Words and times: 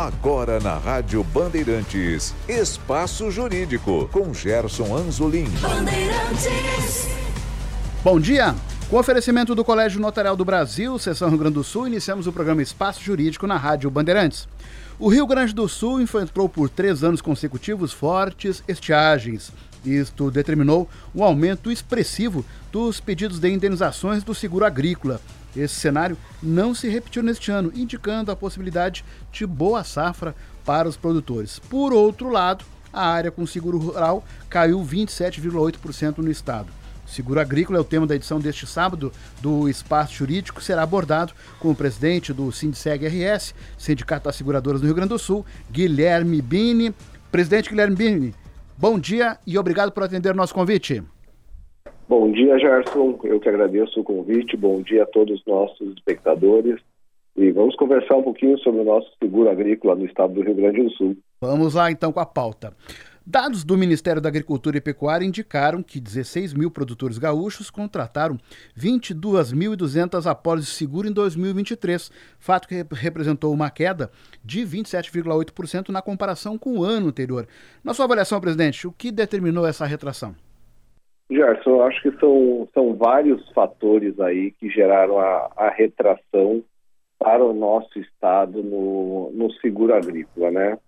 Agora 0.00 0.58
na 0.60 0.78
Rádio 0.78 1.22
Bandeirantes, 1.22 2.34
Espaço 2.48 3.30
Jurídico, 3.30 4.08
com 4.10 4.32
Gerson 4.32 4.96
Anzolim. 4.96 5.44
Bom 8.02 8.18
dia! 8.18 8.54
Com 8.88 8.96
oferecimento 8.96 9.54
do 9.54 9.62
Colégio 9.62 10.00
Notarial 10.00 10.34
do 10.34 10.42
Brasil, 10.42 10.98
Seção 10.98 11.28
Rio 11.28 11.36
Grande 11.36 11.56
do 11.56 11.62
Sul, 11.62 11.86
iniciamos 11.86 12.26
o 12.26 12.32
programa 12.32 12.62
Espaço 12.62 13.02
Jurídico 13.02 13.46
na 13.46 13.58
Rádio 13.58 13.90
Bandeirantes. 13.90 14.48
O 14.98 15.10
Rio 15.10 15.26
Grande 15.26 15.52
do 15.52 15.68
Sul 15.68 16.00
enfrentou 16.00 16.48
por 16.48 16.70
três 16.70 17.04
anos 17.04 17.20
consecutivos 17.20 17.92
fortes 17.92 18.64
estiagens. 18.66 19.52
Isto 19.84 20.30
determinou 20.30 20.88
um 21.14 21.22
aumento 21.22 21.70
expressivo 21.70 22.42
dos 22.72 23.00
pedidos 23.00 23.38
de 23.38 23.50
indenizações 23.50 24.24
do 24.24 24.34
seguro 24.34 24.64
agrícola. 24.64 25.20
Esse 25.56 25.74
cenário 25.74 26.16
não 26.42 26.74
se 26.74 26.88
repetiu 26.88 27.22
neste 27.22 27.50
ano, 27.50 27.72
indicando 27.74 28.30
a 28.30 28.36
possibilidade 28.36 29.04
de 29.32 29.46
boa 29.46 29.82
safra 29.82 30.34
para 30.64 30.88
os 30.88 30.96
produtores. 30.96 31.58
Por 31.58 31.92
outro 31.92 32.28
lado, 32.28 32.64
a 32.92 33.06
área 33.06 33.30
com 33.30 33.46
seguro 33.46 33.78
rural 33.78 34.24
caiu 34.48 34.80
27,8% 34.80 36.18
no 36.18 36.30
estado. 36.30 36.68
Seguro 37.06 37.40
agrícola 37.40 37.76
é 37.76 37.80
o 37.80 37.84
tema 37.84 38.06
da 38.06 38.14
edição 38.14 38.38
deste 38.38 38.68
sábado 38.68 39.12
do 39.40 39.68
Espaço 39.68 40.14
Jurídico, 40.14 40.62
será 40.62 40.84
abordado 40.84 41.32
com 41.58 41.70
o 41.70 41.74
presidente 41.74 42.32
do 42.32 42.52
Sindseg 42.52 43.04
RS, 43.04 43.52
Sindicato 43.76 44.26
das 44.26 44.36
Seguradoras 44.36 44.80
do 44.80 44.86
Rio 44.86 44.94
Grande 44.94 45.08
do 45.08 45.18
Sul, 45.18 45.44
Guilherme 45.72 46.40
Bini. 46.40 46.94
Presidente 47.32 47.68
Guilherme 47.68 47.96
Bini, 47.96 48.34
bom 48.78 48.98
dia 48.98 49.38
e 49.44 49.58
obrigado 49.58 49.90
por 49.90 50.04
atender 50.04 50.32
o 50.32 50.36
nosso 50.36 50.54
convite. 50.54 51.02
Bom 52.10 52.32
dia, 52.32 52.58
Gerson. 52.58 53.20
Eu 53.22 53.38
que 53.38 53.48
agradeço 53.48 54.00
o 54.00 54.02
convite. 54.02 54.56
Bom 54.56 54.82
dia 54.82 55.04
a 55.04 55.06
todos 55.06 55.38
os 55.38 55.46
nossos 55.46 55.92
espectadores. 55.92 56.80
E 57.36 57.52
vamos 57.52 57.76
conversar 57.76 58.16
um 58.16 58.22
pouquinho 58.24 58.58
sobre 58.58 58.80
o 58.80 58.84
nosso 58.84 59.08
seguro 59.22 59.48
agrícola 59.48 59.94
no 59.94 60.04
estado 60.04 60.34
do 60.34 60.42
Rio 60.42 60.56
Grande 60.56 60.82
do 60.82 60.90
Sul. 60.90 61.16
Vamos 61.40 61.74
lá 61.74 61.88
então 61.88 62.12
com 62.12 62.18
a 62.18 62.26
pauta. 62.26 62.74
Dados 63.24 63.62
do 63.62 63.78
Ministério 63.78 64.20
da 64.20 64.28
Agricultura 64.28 64.76
e 64.76 64.80
Pecuária 64.80 65.24
indicaram 65.24 65.84
que 65.84 66.00
16 66.00 66.52
mil 66.52 66.68
produtores 66.68 67.16
gaúchos 67.16 67.70
contrataram 67.70 68.36
22.200 68.76 70.28
apólices 70.28 70.70
de 70.70 70.76
seguro 70.78 71.06
em 71.06 71.12
2023, 71.12 72.10
fato 72.40 72.66
que 72.66 72.84
representou 72.90 73.54
uma 73.54 73.70
queda 73.70 74.10
de 74.44 74.62
27,8% 74.62 75.90
na 75.90 76.02
comparação 76.02 76.58
com 76.58 76.76
o 76.76 76.82
ano 76.82 77.06
anterior. 77.06 77.46
Na 77.84 77.94
sua 77.94 78.06
avaliação, 78.06 78.40
presidente, 78.40 78.84
o 78.88 78.90
que 78.90 79.12
determinou 79.12 79.64
essa 79.64 79.86
retração? 79.86 80.34
Gerson, 81.30 81.70
eu 81.70 81.82
acho 81.82 82.02
que 82.02 82.10
são, 82.18 82.68
são 82.74 82.94
vários 82.94 83.48
fatores 83.50 84.18
aí 84.18 84.50
que 84.50 84.68
geraram 84.68 85.18
a, 85.18 85.50
a 85.56 85.70
retração 85.70 86.62
para 87.18 87.44
o 87.44 87.52
nosso 87.52 87.98
estado 88.00 88.62
no, 88.62 89.30
no 89.32 89.52
seguro 89.54 89.94
agrícola, 89.94 90.50
né? 90.50 90.78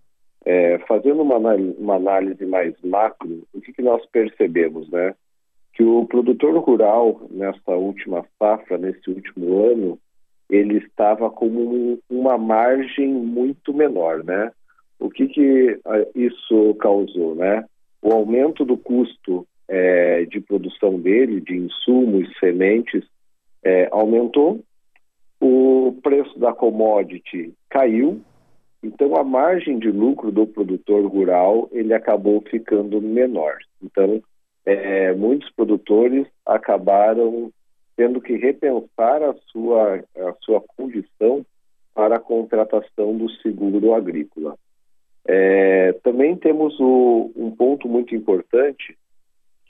É, 0.44 0.78
fazendo 0.88 1.22
uma, 1.22 1.36
uma, 1.36 1.94
análise 1.94 2.44
mais 2.44 2.74
macro, 2.82 3.46
o 3.54 3.60
que, 3.60 3.72
que 3.72 3.82
nós 3.82 4.04
percebemos, 4.06 4.90
né? 4.90 5.14
Que 5.74 5.84
o 5.84 6.04
produtor 6.06 6.56
rural, 6.58 7.20
nesta 7.30 7.72
última 7.72 8.26
safra, 8.38 8.76
nesse 8.76 9.08
último 9.08 9.64
ano, 9.64 9.98
ele 10.50 10.78
estava 10.78 11.30
com 11.30 11.46
um, 11.46 11.98
uma 12.10 12.36
margem 12.36 13.08
muito 13.08 13.72
menor, 13.72 14.24
né? 14.24 14.50
O 14.98 15.08
que, 15.08 15.28
que 15.28 15.78
ah, 15.84 16.04
isso 16.16 16.74
causou, 16.80 17.36
né? 17.36 17.64
O 18.02 18.12
aumento 18.12 18.64
do 18.64 18.76
custo 18.76 19.46
é, 19.68 20.24
de 20.24 20.40
produção 20.40 20.98
dele, 20.98 21.40
de 21.40 21.56
insumos, 21.56 22.28
sementes, 22.38 23.04
é, 23.62 23.88
aumentou, 23.90 24.60
o 25.40 25.98
preço 26.02 26.38
da 26.38 26.52
commodity 26.52 27.52
caiu, 27.68 28.20
então 28.82 29.16
a 29.16 29.24
margem 29.24 29.78
de 29.78 29.90
lucro 29.90 30.30
do 30.30 30.46
produtor 30.46 31.04
rural 31.06 31.68
ele 31.72 31.94
acabou 31.94 32.40
ficando 32.42 33.00
menor. 33.00 33.58
Então 33.82 34.22
é, 34.64 35.12
muitos 35.12 35.50
produtores 35.50 36.26
acabaram 36.46 37.50
tendo 37.96 38.20
que 38.20 38.36
repensar 38.36 39.22
a 39.22 39.34
sua, 39.50 40.04
a 40.16 40.34
sua 40.40 40.60
condição 40.60 41.44
para 41.94 42.16
a 42.16 42.20
contratação 42.20 43.16
do 43.16 43.30
seguro 43.42 43.94
agrícola. 43.94 44.56
É, 45.26 45.92
também 46.02 46.36
temos 46.36 46.78
o, 46.80 47.30
um 47.36 47.50
ponto 47.50 47.88
muito 47.88 48.14
importante 48.14 48.96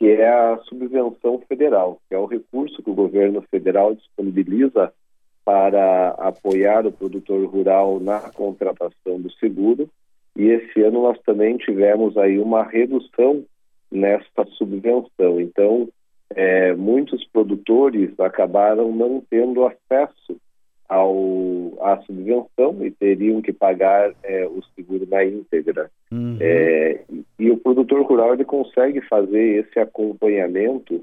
que 0.02 0.10
é 0.10 0.28
a 0.28 0.58
subvenção 0.64 1.40
federal, 1.48 2.00
que 2.08 2.14
é 2.16 2.18
o 2.18 2.26
recurso 2.26 2.82
que 2.82 2.90
o 2.90 2.94
governo 2.94 3.40
federal 3.42 3.94
disponibiliza 3.94 4.92
para 5.44 6.08
apoiar 6.18 6.84
o 6.84 6.90
produtor 6.90 7.46
rural 7.46 8.00
na 8.00 8.18
contratação 8.18 9.20
do 9.20 9.30
seguro. 9.34 9.88
E 10.34 10.46
esse 10.48 10.82
ano 10.82 11.02
nós 11.02 11.20
também 11.20 11.56
tivemos 11.56 12.18
aí 12.18 12.40
uma 12.40 12.64
redução 12.64 13.44
nesta 13.92 14.44
subvenção. 14.58 15.40
Então, 15.40 15.88
é, 16.30 16.74
muitos 16.74 17.24
produtores 17.28 18.18
acabaram 18.18 18.90
não 18.90 19.22
tendo 19.30 19.64
acesso 19.64 20.36
ao, 20.88 21.72
à 21.80 21.98
subvenção 22.02 22.84
e 22.84 22.90
teriam 22.90 23.40
que 23.40 23.52
pagar 23.52 24.12
é, 24.22 24.46
o 24.46 24.60
seguro 24.74 25.06
na 25.08 25.24
íntegra. 25.24 25.90
Uhum. 26.10 26.36
É, 26.40 27.00
e 27.38 27.50
o 27.50 27.56
produtor 27.56 28.02
rural 28.02 28.34
ele 28.34 28.44
consegue 28.44 29.00
fazer 29.02 29.64
esse 29.64 29.78
acompanhamento, 29.78 31.00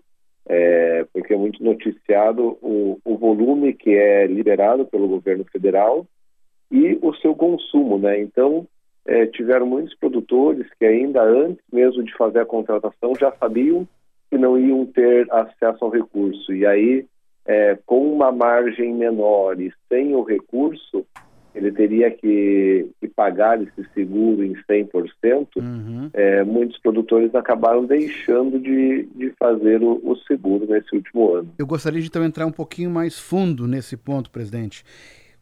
é, 0.48 1.06
porque 1.12 1.34
é 1.34 1.38
muito 1.38 1.64
noticiado 1.64 2.58
o, 2.62 3.00
o 3.04 3.18
volume 3.18 3.74
que 3.74 3.92
é 3.92 4.28
liberado 4.28 4.86
pelo 4.86 5.08
governo 5.08 5.46
federal 5.52 6.06
e 6.72 6.98
o 7.02 7.14
seu 7.16 7.34
consumo, 7.34 7.98
né? 7.98 8.20
Então, 8.20 8.68
é, 9.06 9.26
tiveram 9.26 9.66
muitos 9.66 9.96
produtores 9.96 10.68
que 10.78 10.86
ainda 10.86 11.24
antes 11.24 11.64
mesmo 11.74 12.04
de 12.04 12.14
fazer 12.16 12.40
a 12.40 12.46
contratação 12.46 13.14
já 13.20 13.32
sabiam 13.40 13.88
que 14.30 14.38
não 14.38 14.60
iam 14.60 14.86
ter 14.86 15.28
acesso 15.32 15.84
ao 15.84 15.90
recurso. 15.90 16.54
E 16.54 16.66
aí 16.66 17.06
é, 17.50 17.80
com 17.84 18.14
uma 18.14 18.32
margem 18.32 18.94
menor 18.94 19.60
e 19.60 19.74
sem 19.92 20.14
o 20.14 20.22
recurso, 20.22 21.04
ele 21.56 21.72
teria 21.72 22.12
que, 22.12 22.92
que 23.02 23.08
pagar 23.08 23.60
esse 23.60 23.90
seguro 23.96 24.44
em 24.44 24.54
100%, 24.70 25.48
uhum. 25.58 26.12
é, 26.14 26.44
muitos 26.44 26.80
produtores 26.80 27.34
acabaram 27.34 27.86
deixando 27.86 28.60
de, 28.60 29.10
de 29.16 29.34
fazer 29.40 29.82
o, 29.82 30.00
o, 30.04 30.16
seguro 30.28 30.68
nesse 30.68 30.96
último 30.96 31.34
ano. 31.34 31.50
Eu 31.58 31.66
gostaria 31.66 32.00
de 32.00 32.06
então 32.06 32.24
entrar 32.24 32.46
um 32.46 32.52
pouquinho 32.52 32.92
mais 32.92 33.18
fundo 33.18 33.66
nesse 33.66 33.98
ponto, 33.98 34.30
presidente, 34.30 34.84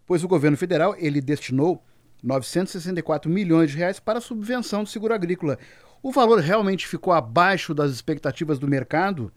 pois 0.05 0.23
o 0.23 0.29
governo 0.29 0.55
federal 0.55 0.95
ele 0.97 1.19
destinou 1.19 1.83
964 2.23 3.29
milhões 3.29 3.71
de 3.71 3.77
reais 3.77 3.99
para 3.99 4.19
a 4.19 4.21
subvenção 4.21 4.83
do 4.83 4.89
seguro 4.89 5.13
agrícola. 5.13 5.59
O 6.01 6.09
valor 6.09 6.39
realmente 6.39 6.87
ficou 6.87 7.11
abaixo 7.11 7.73
das 7.73 7.91
expectativas 7.91 8.57
do 8.57 8.67
mercado? 8.67 9.29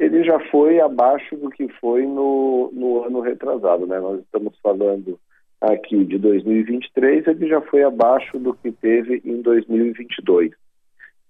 Ele 0.00 0.24
já 0.24 0.40
foi 0.50 0.80
abaixo 0.80 1.36
do 1.36 1.50
que 1.50 1.68
foi 1.74 2.06
no, 2.06 2.70
no 2.72 3.04
ano 3.04 3.20
retrasado, 3.20 3.86
né? 3.86 4.00
Nós 4.00 4.20
estamos 4.20 4.58
falando 4.62 5.20
aqui 5.60 6.06
de 6.06 6.16
2023, 6.16 7.26
ele 7.26 7.46
já 7.46 7.60
foi 7.60 7.82
abaixo 7.82 8.38
do 8.38 8.54
que 8.54 8.72
teve 8.72 9.20
em 9.26 9.42
2022. 9.42 10.52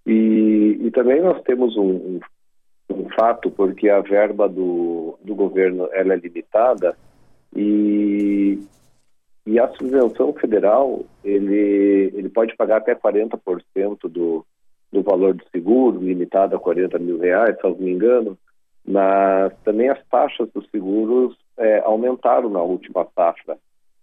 E, 0.06 0.78
e 0.82 0.90
também 0.92 1.20
nós 1.20 1.42
temos 1.42 1.76
um, 1.76 1.90
um, 1.90 2.20
um, 2.90 3.08
fato, 3.10 3.50
porque 3.50 3.88
a 3.88 4.00
verba 4.00 4.48
do, 4.48 5.18
do 5.24 5.34
governo 5.34 5.88
ela 5.92 6.14
é 6.14 6.16
limitada 6.16 6.96
e, 7.56 8.56
e 9.44 9.58
a 9.58 9.66
subvenção 9.70 10.32
federal 10.34 11.04
ele, 11.24 12.12
ele 12.14 12.28
pode 12.28 12.54
pagar 12.56 12.76
até 12.76 12.94
40% 12.94 14.08
do, 14.08 14.46
do 14.92 15.02
valor 15.02 15.34
do 15.34 15.44
seguro, 15.50 15.98
limitado 15.98 16.54
a 16.54 16.60
40 16.60 17.00
mil 17.00 17.18
reais, 17.18 17.56
se 17.56 17.64
não 17.64 17.74
me 17.74 17.90
engano, 17.90 18.38
mas 18.86 19.52
também 19.64 19.88
as 19.88 20.02
taxas 20.08 20.48
dos 20.52 20.68
seguros 20.70 21.36
é, 21.56 21.80
aumentaram 21.80 22.48
na 22.48 22.62
última 22.62 23.06
safra. 23.14 23.58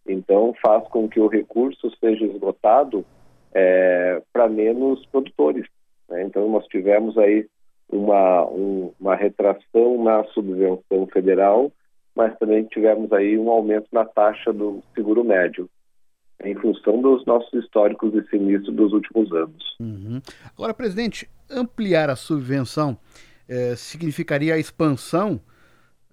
Então, 0.08 0.54
faz 0.62 0.88
com 0.88 1.10
que 1.10 1.20
o 1.20 1.28
recurso 1.28 1.92
seja 2.00 2.26
esgotado 2.26 3.06
é, 3.54 4.22
para 4.32 4.48
menos 4.48 5.06
produtores. 5.08 5.66
Né? 6.10 6.24
Então, 6.24 6.50
nós 6.50 6.66
tivemos 6.68 7.18
aí 7.18 7.48
uma, 7.90 8.46
um, 8.46 8.94
uma 9.00 9.16
retração 9.16 10.04
na 10.04 10.24
subvenção 10.26 11.08
federal, 11.12 11.72
mas 12.16 12.38
também 12.38 12.64
tivemos 12.66 13.12
aí 13.12 13.38
um 13.38 13.50
aumento 13.50 13.88
na 13.92 14.06
taxa 14.06 14.52
do 14.54 14.82
seguro 14.96 15.24
médio, 15.24 15.70
em 16.44 16.56
função 16.56 17.02
dos 17.02 17.26
nossos 17.26 17.52
históricos 17.54 18.12
de 18.12 18.28
sinistro 18.30 18.72
dos 18.72 18.94
últimos 18.94 19.32
anos. 19.34 19.76
Uhum. 19.80 20.22
Agora, 20.56 20.74
presidente, 20.74 21.30
ampliar 21.50 22.10
a 22.10 22.16
subvenção 22.16 22.98
é, 23.48 23.76
significaria 23.76 24.56
a 24.56 24.60
expansão, 24.60 25.40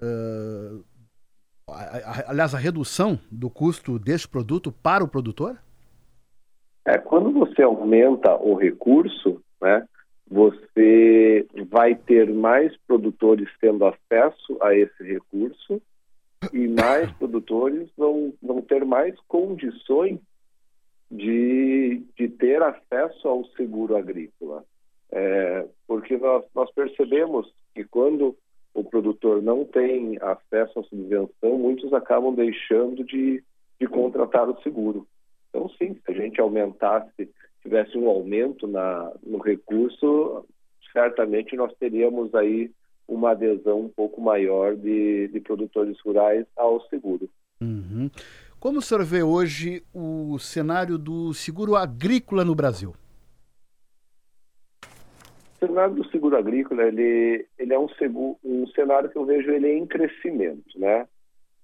é, 0.01 0.71
aliás, 2.27 2.55
a 2.55 2.59
redução 2.59 3.19
do 3.31 3.51
custo 3.51 3.99
deste 3.99 4.29
produto 4.29 4.71
para 4.71 5.03
o 5.03 5.09
produtor? 5.09 5.59
É, 6.87 6.99
quando 6.99 7.33
você 7.33 7.63
aumenta 7.63 8.37
o 8.37 8.55
recurso, 8.55 9.43
né, 9.61 9.87
você 10.31 11.47
vai 11.71 11.95
ter 11.95 12.33
mais 12.33 12.77
produtores 12.87 13.49
tendo 13.61 13.87
acesso 13.87 14.59
a 14.61 14.75
esse 14.75 15.03
recurso 15.03 15.81
e 16.53 16.69
mais 16.69 17.11
produtores 17.17 17.89
vão, 17.97 18.35
vão 18.43 18.61
ter 18.61 18.85
mais 18.85 19.19
condições 19.29 20.19
de, 21.11 22.03
de 22.17 22.29
ter 22.29 22.63
acesso 22.63 23.29
ao 23.29 23.45
seguro 23.57 23.97
agrícola. 23.97 24.65
É, 25.13 25.67
porque 25.87 26.17
nós, 26.17 26.45
nós 26.55 26.71
percebemos 26.73 27.53
que 27.75 27.85
quando 27.85 28.37
o 28.75 28.83
produtor 28.83 29.43
não 29.43 29.65
tem 29.65 30.19
acesso 30.21 30.81
à 30.81 30.83
subvenção, 30.85 31.59
muitos 31.59 31.93
acabam 31.93 32.35
deixando 32.35 33.05
de, 33.05 33.43
de 33.81 33.87
contratar 33.87 34.49
o 34.49 34.61
seguro. 34.63 35.07
Então, 35.49 35.69
sim, 35.79 35.95
se 35.95 36.11
a 36.11 36.13
gente 36.13 36.41
aumentasse, 36.41 37.31
tivesse 37.63 37.97
um 37.97 38.09
aumento 38.09 38.67
na, 38.67 39.13
no 39.23 39.39
recurso, 39.39 40.45
certamente 40.93 41.55
nós 41.55 41.73
teríamos 41.79 42.35
aí 42.35 42.71
uma 43.07 43.31
adesão 43.31 43.83
um 43.83 43.89
pouco 43.89 44.21
maior 44.21 44.75
de, 44.75 45.29
de 45.29 45.41
produtores 45.41 45.99
rurais 46.01 46.47
ao 46.57 46.81
seguro. 46.89 47.29
Uhum. 47.61 48.11
Como 48.59 48.79
o 48.79 48.83
senhor 48.83 49.05
vê 49.05 49.23
hoje 49.23 49.85
o 49.93 50.39
cenário 50.39 50.99
do 50.99 51.33
seguro 51.35 51.77
agrícola 51.77 52.45
no 52.45 52.55
Brasil? 52.55 52.95
Cenário 55.67 55.95
do 55.95 56.11
seguro 56.11 56.37
agrícola 56.37 56.85
ele, 56.85 57.47
ele 57.59 57.73
é 57.73 57.79
um, 57.79 57.89
seguro, 57.91 58.37
um 58.45 58.67
cenário 58.69 59.09
que 59.11 59.17
eu 59.17 59.25
vejo 59.25 59.51
ele 59.51 59.73
em 59.73 59.87
crescimento, 59.87 60.79
né? 60.79 61.07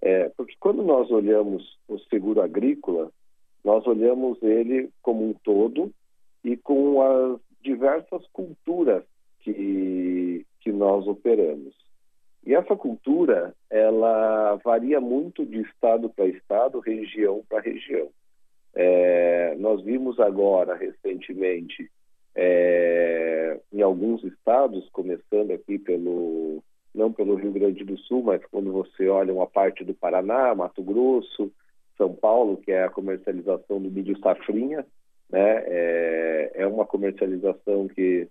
É, 0.00 0.31
porque 0.37 0.55
quando 0.58 0.82
nós 0.82 1.11
olhamos 1.11 1.79
o 1.87 1.99
seguro 1.99 2.41
agrícola, 2.41 3.11
nós 3.62 3.87
olhamos 3.87 4.43
ele 4.43 4.91
como 5.02 5.29
um 5.29 5.35
todo 5.35 5.93
e 6.43 6.56
com 6.56 7.02
as 7.02 7.41
diversas 7.62 8.26
culturas 8.29 9.05
que, 9.41 10.47
que 10.61 10.73
nós 10.73 11.06
operamos. 11.06 11.75
E 12.47 12.55
essa 12.55 12.75
cultura, 12.75 13.55
ela 13.69 14.56
varia 14.64 15.00
muito 15.00 15.44
de 15.44 15.61
estado 15.61 16.08
para 16.08 16.26
estado, 16.26 16.81
região 16.81 17.44
para 17.49 17.61
região. 17.61 18.08
É, 18.75 19.55
nós 19.58 19.82
vimos 19.82 20.19
agora, 20.19 20.75
recentemente, 20.75 21.91
é, 22.43 23.61
em 23.71 23.83
alguns 23.83 24.25
estados, 24.25 24.89
começando 24.93 25.51
aqui 25.51 25.79
pelo, 25.79 26.65
não 26.95 27.13
pelo 27.13 27.35
Rio 27.35 27.53
Grande 27.53 27.85
do 27.85 27.99
Sul, 27.99 28.23
mas 28.23 28.41
quando 28.51 28.73
você 28.73 29.09
olha 29.09 29.35
uma 29.35 29.47
parte 29.47 29.85
do 29.85 29.93
Paraná, 29.93 30.55
Mato 30.55 30.83
Grosso, 30.83 31.53
são 31.99 32.15
Paulo, 32.15 32.57
que 32.57 32.73
é 32.73 32.85
a 32.85 32.89
comercialização 32.89 33.79
do 33.79 33.91
milho 33.91 34.19
safrinha, 34.21 34.87
né? 35.29 35.65
É, 35.67 36.53
é 36.55 36.67
uma 36.67 36.87
comercialização 36.87 37.87
que 37.89 38.27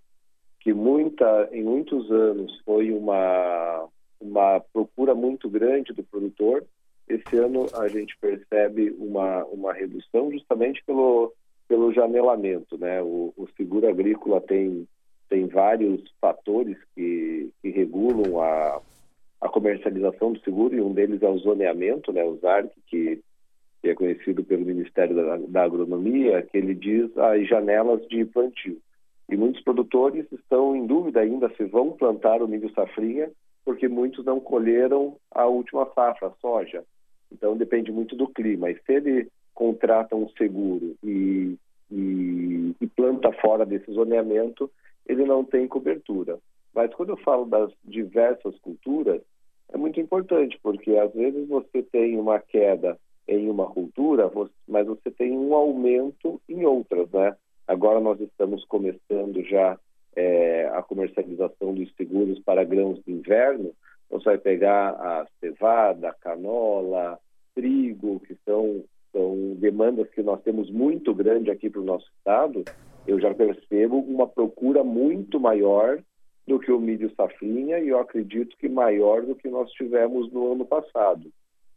que 0.58 0.74
muita 0.74 1.48
em 1.52 1.62
muitos 1.62 2.10
anos 2.10 2.60
foi 2.64 2.90
uma 2.90 3.88
uma 4.20 4.60
procura 4.72 5.14
muito 5.14 5.48
grande 5.48 5.92
do 5.92 6.02
produtor. 6.02 6.64
Esse 7.08 7.36
ano 7.36 7.66
a 7.74 7.86
gente 7.86 8.18
percebe 8.20 8.90
uma 8.98 9.44
uma 9.44 9.72
redução 9.72 10.32
justamente 10.32 10.82
pelo 10.84 11.32
pelo 11.70 11.92
janelamento, 11.92 12.76
né? 12.76 13.00
O, 13.00 13.32
o 13.36 13.46
seguro 13.56 13.88
agrícola 13.88 14.40
tem 14.40 14.88
tem 15.28 15.46
vários 15.46 16.02
fatores 16.20 16.76
que, 16.92 17.48
que 17.62 17.70
regulam 17.70 18.42
a, 18.42 18.80
a 19.40 19.48
comercialização 19.48 20.32
do 20.32 20.40
seguro 20.40 20.74
e 20.74 20.80
um 20.80 20.92
deles 20.92 21.22
é 21.22 21.28
o 21.28 21.38
zoneamento, 21.38 22.12
né? 22.12 22.24
O 22.24 22.36
ZARC, 22.38 22.72
que 22.88 23.20
é 23.84 23.94
conhecido 23.94 24.42
pelo 24.42 24.66
Ministério 24.66 25.14
da, 25.14 25.36
da 25.36 25.62
Agronomia, 25.62 26.42
que 26.42 26.58
ele 26.58 26.74
diz 26.74 27.16
as 27.16 27.46
janelas 27.46 28.04
de 28.08 28.24
plantio. 28.24 28.78
E 29.28 29.36
muitos 29.36 29.62
produtores 29.62 30.26
estão 30.32 30.74
em 30.74 30.84
dúvida 30.84 31.20
ainda 31.20 31.48
se 31.50 31.62
vão 31.62 31.92
plantar 31.92 32.42
o 32.42 32.48
milho 32.48 32.68
safrinha, 32.74 33.30
porque 33.64 33.86
muitos 33.86 34.24
não 34.24 34.40
colheram 34.40 35.14
a 35.30 35.46
última 35.46 35.86
safra, 35.94 36.26
a 36.26 36.32
soja. 36.40 36.82
Então 37.30 37.56
depende 37.56 37.92
muito 37.92 38.16
do 38.16 38.26
clima. 38.26 38.68
E 38.68 38.74
se 38.74 38.92
ele 38.92 39.28
contrata 39.54 40.16
um 40.16 40.28
seguro 40.30 40.96
e, 41.02 41.56
e, 41.90 42.74
e 42.80 42.86
planta 42.86 43.32
fora 43.32 43.66
desse 43.66 43.90
zoneamento, 43.92 44.70
ele 45.06 45.24
não 45.24 45.44
tem 45.44 45.66
cobertura. 45.66 46.38
Mas 46.74 46.94
quando 46.94 47.10
eu 47.10 47.16
falo 47.18 47.44
das 47.44 47.70
diversas 47.84 48.58
culturas, 48.60 49.20
é 49.72 49.76
muito 49.76 50.00
importante, 50.00 50.58
porque 50.62 50.96
às 50.96 51.12
vezes 51.12 51.48
você 51.48 51.82
tem 51.82 52.18
uma 52.18 52.38
queda 52.38 52.98
em 53.26 53.48
uma 53.48 53.66
cultura, 53.66 54.30
mas 54.66 54.86
você 54.86 55.10
tem 55.10 55.36
um 55.36 55.54
aumento 55.54 56.40
em 56.48 56.64
outras, 56.64 57.08
né? 57.10 57.36
Agora 57.66 58.00
nós 58.00 58.20
estamos 58.20 58.64
começando 58.64 59.42
já 59.44 59.78
é, 60.16 60.68
a 60.74 60.82
comercialização 60.82 61.72
dos 61.72 61.92
seguros 61.94 62.40
para 62.40 62.64
grãos 62.64 63.00
de 63.04 63.12
inverno. 63.12 63.72
Você 64.10 64.24
vai 64.24 64.38
pegar 64.38 64.90
a 64.90 65.26
cevada, 65.38 66.08
a 66.08 66.14
canola, 66.14 67.18
trigo, 67.54 68.18
que 68.20 68.36
são, 68.44 68.82
são 69.12 69.54
demandas 69.58 70.08
que 70.10 70.22
nós 70.22 70.40
temos 70.42 70.70
muito 70.70 71.14
grande 71.14 71.50
aqui 71.50 71.68
para 71.68 71.80
o 71.80 71.84
nosso 71.84 72.10
estado. 72.18 72.64
Eu 73.06 73.20
já 73.20 73.34
percebo 73.34 73.98
uma 73.98 74.26
procura 74.26 74.84
muito 74.84 75.40
maior 75.40 76.02
do 76.46 76.58
que 76.58 76.72
o 76.72 76.80
milho 76.80 77.12
safrinha 77.14 77.78
e 77.78 77.88
eu 77.88 77.98
acredito 77.98 78.56
que 78.56 78.68
maior 78.68 79.22
do 79.22 79.34
que 79.34 79.48
nós 79.48 79.70
tivemos 79.72 80.30
no 80.32 80.52
ano 80.52 80.64
passado. 80.64 81.30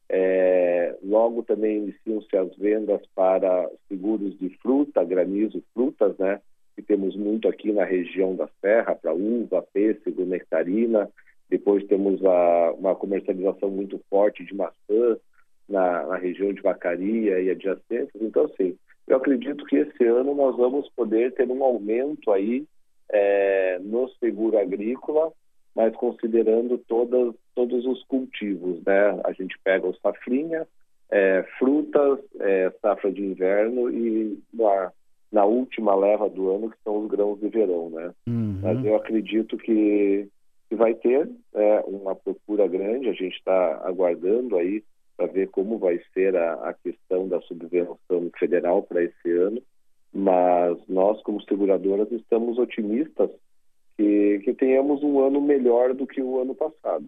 É, 0.09 0.95
logo 1.03 1.43
também 1.43 1.77
iniciam-se 1.77 2.35
as 2.37 2.55
vendas 2.57 3.01
para 3.15 3.69
seguros 3.87 4.37
de 4.37 4.49
fruta, 4.57 5.03
granizo, 5.03 5.63
frutas, 5.73 6.17
né? 6.17 6.41
Que 6.75 6.81
temos 6.81 7.15
muito 7.15 7.47
aqui 7.47 7.71
na 7.71 7.83
região 7.83 8.35
da 8.35 8.49
Serra, 8.61 8.95
para 8.95 9.13
uva, 9.13 9.61
pêssego, 9.73 10.25
nectarina. 10.25 11.09
Depois 11.49 11.85
temos 11.85 12.23
a, 12.25 12.73
uma 12.77 12.95
comercialização 12.95 13.69
muito 13.69 13.99
forte 14.09 14.43
de 14.43 14.55
maçã 14.55 15.17
na, 15.67 16.05
na 16.07 16.17
região 16.17 16.53
de 16.53 16.61
Vacaria 16.61 17.39
e 17.39 17.49
adjacências. 17.49 18.21
Então, 18.21 18.45
assim, 18.45 18.75
eu 19.07 19.17
acredito 19.17 19.65
que 19.65 19.77
esse 19.77 20.05
ano 20.05 20.33
nós 20.33 20.55
vamos 20.55 20.89
poder 20.95 21.33
ter 21.33 21.49
um 21.49 21.63
aumento 21.63 22.31
aí 22.31 22.65
é, 23.09 23.79
no 23.79 24.09
seguro 24.19 24.57
agrícola 24.57 25.31
mas 25.75 25.95
considerando 25.95 26.77
todas, 26.77 27.33
todos 27.55 27.85
os 27.85 28.03
cultivos, 28.05 28.79
né? 28.85 29.19
A 29.23 29.31
gente 29.33 29.57
pega 29.63 29.87
o 29.87 29.95
safrinha, 29.95 30.67
é, 31.09 31.43
frutas, 31.57 32.19
é, 32.39 32.71
safra 32.81 33.11
de 33.11 33.23
inverno 33.23 33.89
e 33.89 34.39
na, 34.53 34.91
na, 35.31 35.45
última 35.45 35.95
leva 35.95 36.29
do 36.29 36.51
ano 36.51 36.69
que 36.69 36.77
são 36.83 37.03
os 37.03 37.09
grãos 37.09 37.39
de 37.39 37.49
verão, 37.49 37.89
né? 37.89 38.11
Uhum. 38.27 38.59
Mas 38.61 38.85
eu 38.85 38.95
acredito 38.95 39.57
que, 39.57 40.27
que 40.69 40.75
vai 40.75 40.93
ter 40.93 41.27
é, 41.55 41.83
uma 41.87 42.15
procura 42.15 42.67
grande, 42.67 43.09
a 43.09 43.13
gente 43.13 43.35
está 43.35 43.81
aguardando 43.83 44.57
aí 44.57 44.83
para 45.15 45.27
ver 45.27 45.49
como 45.49 45.77
vai 45.77 45.99
ser 46.13 46.35
a, 46.35 46.69
a 46.69 46.73
questão 46.73 47.27
da 47.27 47.39
subvenção 47.41 48.29
federal 48.37 48.83
para 48.83 49.03
esse 49.03 49.31
ano, 49.31 49.61
mas 50.13 50.77
nós 50.87 51.21
como 51.23 51.41
seguradoras 51.43 52.11
estamos 52.11 52.57
otimistas 52.57 53.29
que, 53.97 54.39
que 54.43 54.53
tenhamos 54.53 55.03
um 55.03 55.19
ano 55.19 55.41
melhor 55.41 55.93
do 55.93 56.07
que 56.07 56.21
o 56.21 56.39
ano 56.39 56.55
passado. 56.55 57.05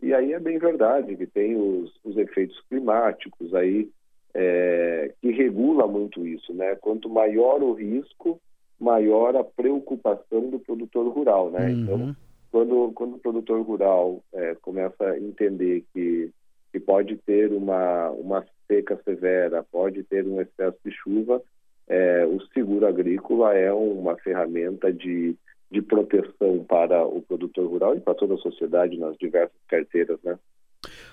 E 0.00 0.14
aí 0.14 0.32
é 0.32 0.38
bem 0.38 0.58
verdade 0.58 1.16
que 1.16 1.26
tem 1.26 1.56
os, 1.56 1.92
os 2.04 2.16
efeitos 2.16 2.60
climáticos 2.68 3.52
aí 3.54 3.90
é, 4.34 5.12
que 5.20 5.30
regula 5.30 5.86
muito 5.86 6.26
isso, 6.26 6.54
né? 6.54 6.76
Quanto 6.76 7.08
maior 7.08 7.62
o 7.62 7.72
risco, 7.72 8.40
maior 8.78 9.34
a 9.36 9.42
preocupação 9.42 10.50
do 10.50 10.60
produtor 10.60 11.08
rural, 11.08 11.50
né? 11.50 11.66
Uhum. 11.66 11.82
Então, 11.82 12.16
quando, 12.50 12.92
quando 12.94 13.16
o 13.16 13.18
produtor 13.18 13.60
rural 13.62 14.22
é, 14.32 14.54
começa 14.62 15.04
a 15.04 15.18
entender 15.18 15.84
que, 15.92 16.30
que 16.78 16.80
pode 16.80 17.16
ter 17.16 17.52
uma, 17.52 18.10
uma 18.10 18.46
seca 18.66 18.98
severa, 19.04 19.64
pode 19.70 20.04
ter 20.04 20.24
um 20.26 20.40
excesso 20.40 20.76
de 20.84 20.92
chuva, 20.92 21.42
é, 21.88 22.24
o 22.26 22.40
seguro 22.52 22.86
agrícola 22.86 23.54
é 23.54 23.72
uma 23.72 24.16
ferramenta 24.16 24.92
de 24.92 25.36
de 25.70 25.82
proteção 25.82 26.64
para 26.66 27.04
o 27.04 27.20
produtor 27.22 27.68
rural 27.68 27.94
e 27.94 28.00
para 28.00 28.14
toda 28.14 28.34
a 28.34 28.38
sociedade 28.38 28.96
nas 28.96 29.16
diversas 29.18 29.58
carteiras, 29.68 30.18
né? 30.24 30.38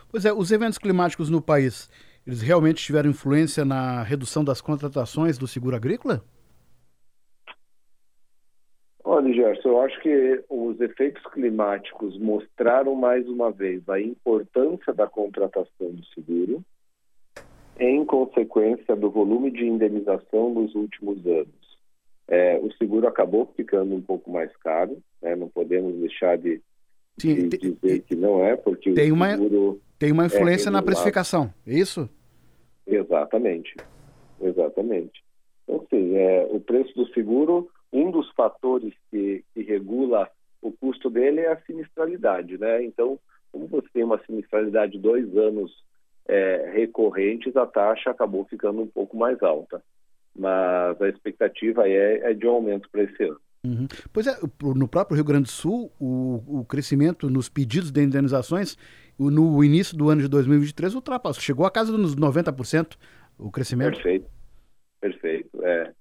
Pois 0.09 0.23
é, 0.23 0.31
os 0.31 0.51
eventos 0.51 0.77
climáticos 0.77 1.29
no 1.29 1.41
país, 1.41 1.89
eles 2.25 2.41
realmente 2.41 2.83
tiveram 2.83 3.09
influência 3.09 3.65
na 3.65 4.01
redução 4.01 4.43
das 4.43 4.61
contratações 4.61 5.37
do 5.37 5.47
seguro 5.47 5.75
agrícola? 5.75 6.23
Olha, 9.25 9.33
Gerson, 9.33 9.69
eu 9.69 9.81
acho 9.81 9.99
que 10.01 10.43
os 10.47 10.79
efeitos 10.79 11.23
climáticos 11.33 12.15
mostraram 12.19 12.93
mais 12.93 13.27
uma 13.27 13.51
vez 13.51 13.81
a 13.89 13.99
importância 13.99 14.93
da 14.93 15.07
contratação 15.07 15.91
do 15.91 16.05
seguro 16.13 16.63
em 17.79 18.05
consequência 18.05 18.95
do 18.95 19.09
volume 19.09 19.49
de 19.49 19.65
indenização 19.65 20.53
dos 20.53 20.75
últimos 20.75 21.25
anos. 21.25 21.79
É, 22.27 22.59
o 22.59 22.71
seguro 22.73 23.07
acabou 23.07 23.51
ficando 23.57 23.95
um 23.95 24.01
pouco 24.01 24.31
mais 24.31 24.55
caro, 24.57 24.97
né? 25.21 25.35
não 25.35 25.49
podemos 25.49 25.95
deixar 25.95 26.37
de, 26.37 26.61
Sim, 27.17 27.49
de 27.49 27.57
dizer 27.57 28.01
que 28.01 28.15
não 28.15 28.45
é, 28.45 28.55
porque 28.55 28.93
tem 28.93 29.11
o 29.11 29.17
seguro 29.17 29.71
uma, 29.71 29.77
tem 29.97 30.11
uma 30.11 30.25
influência 30.27 30.69
é 30.69 30.71
na 30.71 30.83
precificação, 30.83 31.51
é 31.65 31.73
isso? 31.73 32.07
Exatamente, 32.85 33.75
exatamente. 34.39 35.23
Então, 35.63 35.85
sim, 35.89 36.15
é, 36.15 36.47
o 36.51 36.59
preço 36.59 36.93
do 36.95 37.07
seguro, 37.07 37.69
um 37.95 38.11
dos 38.11 38.29
fatores 38.31 38.93
que, 39.09 39.43
que 39.53 39.61
regula 39.61 40.29
o 40.61 40.71
custo 40.71 41.09
dele 41.09 41.41
é 41.41 41.51
a 41.51 41.61
sinistralidade, 41.61 42.57
né? 42.57 42.83
Então, 42.83 43.17
como 43.51 43.67
você 43.67 43.87
tem 43.93 44.03
uma 44.03 44.19
sinistralidade 44.25 44.93
de 44.93 44.99
dois 44.99 45.35
anos 45.37 45.71
é, 46.27 46.71
recorrentes, 46.73 47.55
a 47.55 47.65
taxa 47.65 48.11
acabou 48.11 48.43
ficando 48.45 48.81
um 48.81 48.87
pouco 48.87 49.15
mais 49.15 49.41
alta. 49.41 49.81
mas 50.35 51.01
a 51.01 51.07
expectativa 51.07 51.87
é, 51.87 52.31
é 52.31 52.33
de 52.33 52.45
um 52.45 52.51
aumento 52.51 52.89
para 52.89 53.03
esse 53.03 53.23
ano. 53.23 53.39
Uhum. 53.65 53.87
Pois 54.11 54.27
é, 54.27 54.35
no 54.61 54.87
próprio 54.87 55.15
Rio 55.15 55.25
Grande 55.25 55.43
do 55.43 55.51
Sul, 55.51 55.91
o, 55.99 56.59
o 56.59 56.65
crescimento 56.65 57.29
nos 57.29 57.47
pedidos 57.49 57.91
de 57.91 58.03
indenizações 58.03 58.77
no 59.17 59.63
início 59.63 59.97
do 59.97 60.09
ano 60.09 60.21
de 60.21 60.27
2023 60.27 60.93
ultrapassou, 60.93 61.41
chegou 61.41 61.65
a 61.65 61.71
casa 61.71 61.91
dos 61.91 62.15
90% 62.15 62.97
o 63.37 63.49
crescimento. 63.49 63.95
Perfeito, 63.95 64.29
perfeito. 64.99 65.65
É, 65.65 65.93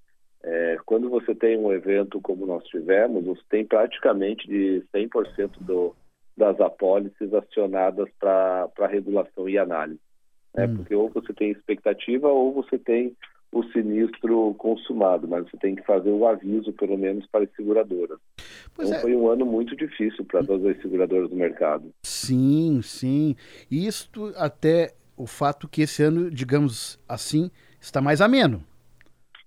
é, 0.45 0.77
quando 0.85 1.09
você 1.09 1.33
tem 1.33 1.57
um 1.57 1.71
evento 1.73 2.21
como 2.21 2.45
nós 2.45 2.63
tivemos, 2.65 3.25
você 3.25 3.41
tem 3.49 3.65
praticamente 3.65 4.47
de 4.47 4.83
100% 4.93 5.49
do, 5.61 5.95
das 6.37 6.59
apólices 6.61 7.33
acionadas 7.33 8.07
para 8.19 8.87
regulação 8.87 9.49
e 9.49 9.57
análise. 9.57 9.99
Né? 10.55 10.67
Hum. 10.67 10.75
Porque 10.77 10.93
ou 10.93 11.09
você 11.09 11.33
tem 11.33 11.49
expectativa 11.49 12.27
ou 12.27 12.53
você 12.53 12.77
tem 12.77 13.15
o 13.51 13.63
sinistro 13.71 14.53
consumado, 14.55 15.27
mas 15.27 15.49
você 15.49 15.57
tem 15.57 15.75
que 15.75 15.83
fazer 15.83 16.11
o 16.11 16.27
aviso, 16.27 16.71
pelo 16.73 16.97
menos, 16.97 17.25
para 17.27 17.45
as 17.45 17.51
seguradoras. 17.55 18.19
Pois 18.75 18.89
então 18.89 18.99
é. 18.99 19.01
foi 19.01 19.15
um 19.15 19.27
ano 19.27 19.45
muito 19.45 19.75
difícil 19.75 20.25
para 20.25 20.43
todas 20.43 20.75
as 20.75 20.81
seguradoras 20.81 21.29
do 21.29 21.35
mercado. 21.35 21.91
Sim, 22.03 22.81
sim. 22.83 23.35
Isto 23.71 24.31
até 24.35 24.93
o 25.17 25.25
fato 25.25 25.67
que 25.67 25.81
esse 25.81 26.03
ano, 26.03 26.29
digamos 26.29 26.99
assim, 27.07 27.49
está 27.79 27.99
mais 27.99 28.21
ameno. 28.21 28.61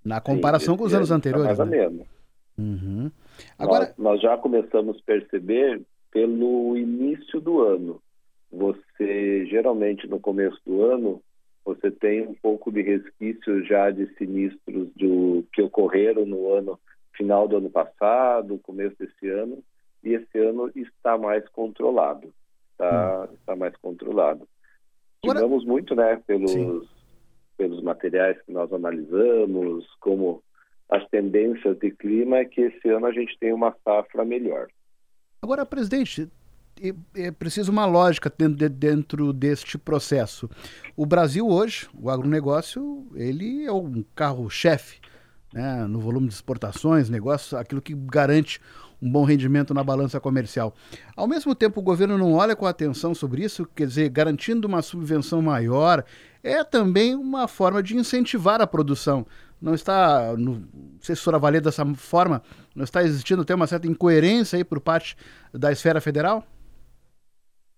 Na 0.04 0.20
comparação 0.20 0.74
sim, 0.74 0.78
com 0.78 0.86
os 0.86 0.94
anos 0.94 1.10
anteriores. 1.10 1.58
Mais 1.58 1.70
né? 1.70 1.84
ameno. 1.84 2.06
Uhum. 2.58 3.10
Agora... 3.58 3.86
Nós, 3.86 3.98
nós 3.98 4.20
já 4.20 4.36
começamos 4.36 4.96
a 4.96 5.02
perceber 5.04 5.82
pelo 6.10 6.76
início 6.76 7.40
do 7.40 7.62
ano. 7.62 8.00
Você, 8.50 9.46
geralmente, 9.46 10.06
no 10.06 10.18
começo 10.18 10.58
do 10.64 10.82
ano, 10.82 11.22
você 11.64 11.90
tem 11.90 12.26
um 12.26 12.34
pouco 12.34 12.72
de 12.72 12.82
resquício 12.82 13.64
já 13.64 13.90
de 13.90 14.06
sinistros 14.16 14.88
do, 14.96 15.44
que 15.52 15.60
ocorreram 15.62 16.24
no 16.24 16.52
ano 16.52 16.78
final 17.12 17.46
do 17.46 17.56
ano 17.56 17.68
passado, 17.68 18.58
começo 18.62 18.96
desse 18.98 19.28
ano, 19.28 19.62
e 20.02 20.14
esse 20.14 20.38
ano 20.38 20.70
está 20.74 21.18
mais 21.18 21.46
controlado. 21.48 22.32
Está, 22.72 23.28
hum. 23.28 23.34
está 23.34 23.56
mais 23.56 23.76
controlado. 23.76 24.48
Agora... 25.22 25.40
Tivemos 25.40 25.64
muito, 25.64 25.94
né, 25.94 26.22
pelos, 26.26 26.54
pelos 27.58 27.82
materiais 27.82 28.40
que 28.46 28.52
nós 28.52 28.72
analisamos, 28.72 29.84
como 30.00 30.42
as 30.88 31.06
tendências 31.08 31.76
de 31.78 31.90
clima, 31.90 32.38
é 32.38 32.44
que 32.46 32.62
esse 32.62 32.88
ano 32.88 33.06
a 33.06 33.12
gente 33.12 33.36
tem 33.38 33.52
uma 33.52 33.76
safra 33.84 34.24
melhor. 34.24 34.68
Agora, 35.42 35.66
presidente, 35.66 36.30
é 37.14 37.30
preciso 37.30 37.70
uma 37.70 37.84
lógica 37.84 38.32
dentro, 38.70 39.32
deste 39.32 39.76
processo. 39.76 40.48
O 40.96 41.04
Brasil 41.04 41.46
hoje, 41.46 41.88
o 42.00 42.08
agronegócio, 42.08 43.06
ele 43.14 43.64
é 43.64 43.72
um 43.72 44.02
carro-chefe 44.14 45.00
né, 45.52 45.86
no 45.86 45.98
volume 45.98 46.28
de 46.28 46.34
exportações, 46.34 47.10
negócios, 47.10 47.54
aquilo 47.54 47.82
que 47.82 47.94
garante 47.94 48.60
um 49.00 49.10
bom 49.10 49.24
rendimento 49.24 49.72
na 49.72 49.84
balança 49.84 50.20
comercial. 50.20 50.74
Ao 51.16 51.26
mesmo 51.26 51.54
tempo, 51.54 51.80
o 51.80 51.82
governo 51.82 52.18
não 52.18 52.32
olha 52.34 52.56
com 52.56 52.66
atenção 52.66 53.14
sobre 53.14 53.44
isso, 53.44 53.66
quer 53.74 53.86
dizer, 53.86 54.08
garantindo 54.08 54.66
uma 54.66 54.82
subvenção 54.82 55.40
maior, 55.40 56.04
é 56.42 56.62
também 56.64 57.14
uma 57.14 57.46
forma 57.48 57.82
de 57.82 57.96
incentivar 57.96 58.60
a 58.60 58.66
produção. 58.66 59.26
Não 59.60 59.74
está, 59.74 60.34
sei 61.00 61.14
se 61.14 61.20
o 61.20 61.24
senhor 61.24 61.36
avalia 61.36 61.60
dessa 61.60 61.84
forma, 61.94 62.42
não 62.74 62.84
está 62.84 63.02
existindo 63.02 63.42
até 63.42 63.54
uma 63.54 63.66
certa 63.66 63.88
incoerência 63.88 64.56
aí 64.56 64.64
por 64.64 64.80
parte 64.80 65.16
da 65.52 65.72
esfera 65.72 66.00
federal? 66.00 66.44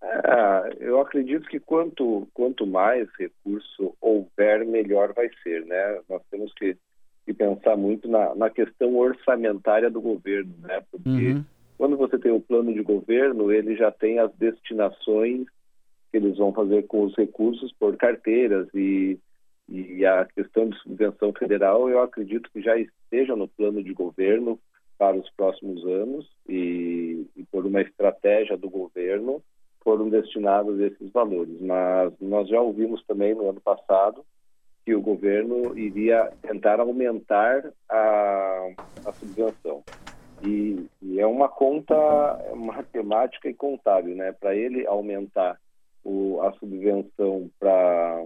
É, 0.03 0.75
eu 0.79 0.99
acredito 0.99 1.47
que 1.47 1.59
quanto, 1.59 2.27
quanto 2.33 2.67
mais 2.67 3.07
recurso 3.17 3.95
houver, 3.99 4.65
melhor 4.65 5.13
vai 5.13 5.29
ser, 5.43 5.65
né? 5.65 5.99
Nós 6.07 6.21
temos 6.29 6.53
que, 6.53 6.77
que 7.25 7.33
pensar 7.33 7.77
muito 7.77 8.07
na, 8.07 8.33
na 8.35 8.49
questão 8.49 8.95
orçamentária 8.95 9.89
do 9.89 10.01
governo, 10.01 10.53
né? 10.61 10.81
Porque 10.91 11.33
uhum. 11.33 11.45
quando 11.77 11.97
você 11.97 12.17
tem 12.17 12.31
o 12.31 12.41
plano 12.41 12.73
de 12.73 12.81
governo, 12.81 13.51
ele 13.51 13.75
já 13.75 13.91
tem 13.91 14.19
as 14.19 14.33
destinações 14.35 15.47
que 16.11 16.17
eles 16.17 16.37
vão 16.37 16.51
fazer 16.51 16.87
com 16.87 17.03
os 17.03 17.15
recursos 17.15 17.71
por 17.79 17.95
carteiras 17.95 18.67
e, 18.73 19.17
e 19.69 20.05
a 20.05 20.25
questão 20.25 20.67
de 20.67 20.77
subvenção 20.79 21.31
federal, 21.31 21.89
eu 21.89 22.01
acredito 22.01 22.49
que 22.51 22.61
já 22.61 22.77
esteja 22.77 23.35
no 23.35 23.47
plano 23.47 23.81
de 23.81 23.93
governo 23.93 24.59
para 24.97 25.15
os 25.15 25.29
próximos 25.31 25.83
anos 25.85 26.29
e, 26.47 27.25
e 27.35 27.43
por 27.51 27.65
uma 27.65 27.81
estratégia 27.81 28.57
do 28.57 28.69
governo 28.69 29.41
foram 29.83 30.09
destinados 30.09 30.79
esses 30.79 31.09
valores. 31.11 31.59
Mas 31.61 32.13
nós 32.19 32.47
já 32.49 32.61
ouvimos 32.61 33.03
também 33.05 33.33
no 33.33 33.49
ano 33.49 33.61
passado 33.61 34.23
que 34.85 34.95
o 34.95 35.01
governo 35.01 35.77
iria 35.77 36.31
tentar 36.41 36.79
aumentar 36.79 37.71
a, 37.89 38.69
a 39.05 39.11
subvenção. 39.13 39.83
E, 40.43 40.87
e, 41.01 41.19
é 41.19 41.27
uma 41.27 41.47
conta 41.47 41.95
matemática 42.55 43.47
e 43.47 43.53
contábil, 43.53 44.15
né? 44.15 44.31
Para 44.31 44.55
ele 44.55 44.87
aumentar 44.87 45.59
o, 46.03 46.41
a 46.41 46.51
subvenção 46.53 47.49
para 47.59 48.23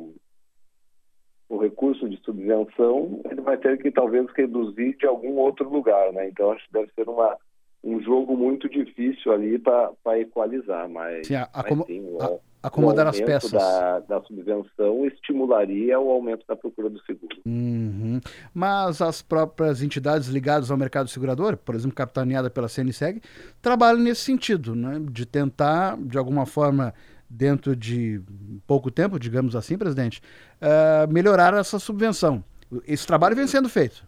o 1.49 1.57
recurso 1.57 2.09
de 2.09 2.17
subvenção, 2.23 3.21
ele 3.29 3.41
vai 3.41 3.57
ter 3.57 3.77
que 3.77 3.91
talvez 3.91 4.27
reduzir 4.35 4.95
de 4.97 5.05
algum 5.05 5.35
outro 5.37 5.69
lugar, 5.69 6.11
né? 6.13 6.29
Então 6.29 6.51
acho 6.51 6.65
que 6.65 6.73
deve 6.73 6.91
ser 6.93 7.07
uma 7.09 7.37
um 7.85 8.01
jogo 8.01 8.35
muito 8.35 8.67
difícil 8.67 9.31
ali 9.31 9.59
para 9.59 10.19
equalizar, 10.19 10.89
mas, 10.89 11.27
sim, 11.27 11.35
mas 11.35 11.85
sim, 11.85 12.01
o, 12.01 12.39
acomodar 12.63 13.05
as 13.05 13.21
peças 13.21 13.51
da, 13.51 13.99
da, 13.99 14.21
subvenção 14.23 15.05
estimularia 15.05 15.99
o 15.99 16.09
aumento 16.09 16.43
da 16.47 16.55
procura 16.55 16.89
do 16.89 16.99
seguro. 17.03 17.37
Uhum. 17.45 18.19
Mas 18.51 19.03
as 19.03 19.21
próprias 19.21 19.83
entidades 19.83 20.29
ligadas 20.29 20.71
ao 20.71 20.77
mercado 20.77 21.07
segurador, 21.07 21.55
por 21.57 21.75
exemplo, 21.75 21.95
capitaneada 21.95 22.49
pela 22.49 22.67
CNSEG, 22.67 23.21
trabalham 23.61 23.99
nesse 23.99 24.21
sentido, 24.21 24.73
né? 24.73 24.99
de 25.11 25.27
tentar, 25.27 25.95
de 25.99 26.17
alguma 26.17 26.47
forma, 26.47 26.91
dentro 27.29 27.75
de 27.75 28.19
pouco 28.65 28.89
tempo, 28.89 29.19
digamos 29.19 29.55
assim, 29.55 29.77
presidente, 29.77 30.21
uh, 30.59 31.11
melhorar 31.13 31.53
essa 31.53 31.77
subvenção. 31.77 32.43
Esse 32.87 33.05
trabalho 33.05 33.35
vem 33.35 33.45
sendo 33.45 33.69
feito. 33.69 34.03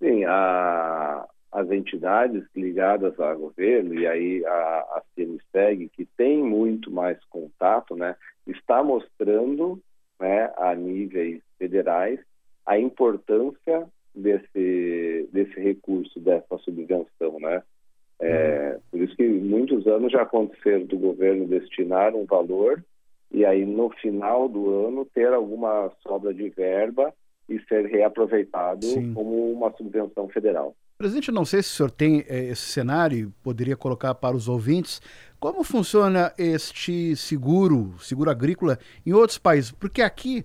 Sim, 0.00 0.24
a, 0.24 0.93
as 1.54 1.70
entidades 1.70 2.42
ligadas 2.54 3.18
ao 3.20 3.38
governo, 3.38 3.94
e 3.94 4.04
aí 4.08 4.44
a, 4.44 4.50
a 4.50 5.02
CNSEG, 5.14 5.88
que 5.88 6.04
tem 6.04 6.42
muito 6.42 6.90
mais 6.90 7.16
contato, 7.26 7.94
né, 7.94 8.16
está 8.44 8.82
mostrando 8.82 9.80
né, 10.18 10.52
a 10.56 10.74
níveis 10.74 11.40
federais 11.56 12.18
a 12.66 12.76
importância 12.76 13.86
desse, 14.12 15.28
desse 15.32 15.60
recurso, 15.60 16.18
dessa 16.18 16.58
subvenção. 16.58 17.38
Né? 17.38 17.62
É, 18.20 18.72
uhum. 18.72 18.80
Por 18.90 19.00
isso 19.00 19.16
que 19.16 19.28
muitos 19.28 19.86
anos 19.86 20.10
já 20.10 20.22
aconteceram 20.22 20.86
do 20.86 20.98
governo 20.98 21.46
destinar 21.46 22.16
um 22.16 22.24
valor 22.24 22.84
e 23.30 23.44
aí 23.44 23.64
no 23.64 23.90
final 23.90 24.48
do 24.48 24.86
ano 24.86 25.04
ter 25.04 25.32
alguma 25.32 25.92
sobra 26.02 26.34
de 26.34 26.48
verba 26.48 27.14
e 27.48 27.60
ser 27.68 27.86
reaproveitado 27.86 28.86
Sim. 28.86 29.14
como 29.14 29.52
uma 29.52 29.70
subvenção 29.76 30.28
federal. 30.28 30.74
Presidente, 30.96 31.32
não 31.32 31.44
sei 31.44 31.60
se 31.60 31.70
o 31.70 31.72
senhor 31.72 31.90
tem 31.90 32.24
eh, 32.28 32.50
esse 32.50 32.62
cenário, 32.62 33.34
poderia 33.42 33.76
colocar 33.76 34.14
para 34.14 34.36
os 34.36 34.48
ouvintes, 34.48 35.02
como 35.40 35.64
funciona 35.64 36.32
este 36.38 37.16
seguro, 37.16 37.96
seguro 38.00 38.30
agrícola, 38.30 38.78
em 39.04 39.12
outros 39.12 39.36
países? 39.36 39.72
Porque 39.72 40.00
aqui, 40.00 40.44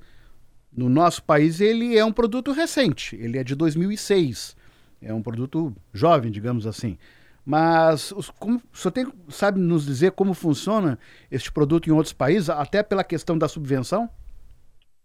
no 0.75 0.89
nosso 0.89 1.23
país, 1.23 1.61
ele 1.61 1.95
é 1.95 2.03
um 2.03 2.11
produto 2.11 2.51
recente, 2.51 3.15
ele 3.15 3.37
é 3.37 3.43
de 3.43 3.53
2006, 3.53 4.55
é 4.99 5.13
um 5.13 5.21
produto 5.21 5.75
jovem, 5.93 6.31
digamos 6.31 6.65
assim. 6.65 6.97
Mas 7.45 8.11
os, 8.11 8.31
como, 8.31 8.59
o 8.73 8.77
senhor 8.77 8.91
tem, 8.91 9.07
sabe 9.29 9.59
nos 9.59 9.85
dizer 9.85 10.13
como 10.13 10.33
funciona 10.33 10.97
este 11.29 11.51
produto 11.51 11.87
em 11.87 11.93
outros 11.93 12.13
países, 12.13 12.49
até 12.49 12.81
pela 12.81 13.03
questão 13.03 13.37
da 13.37 13.47
subvenção? 13.47 14.09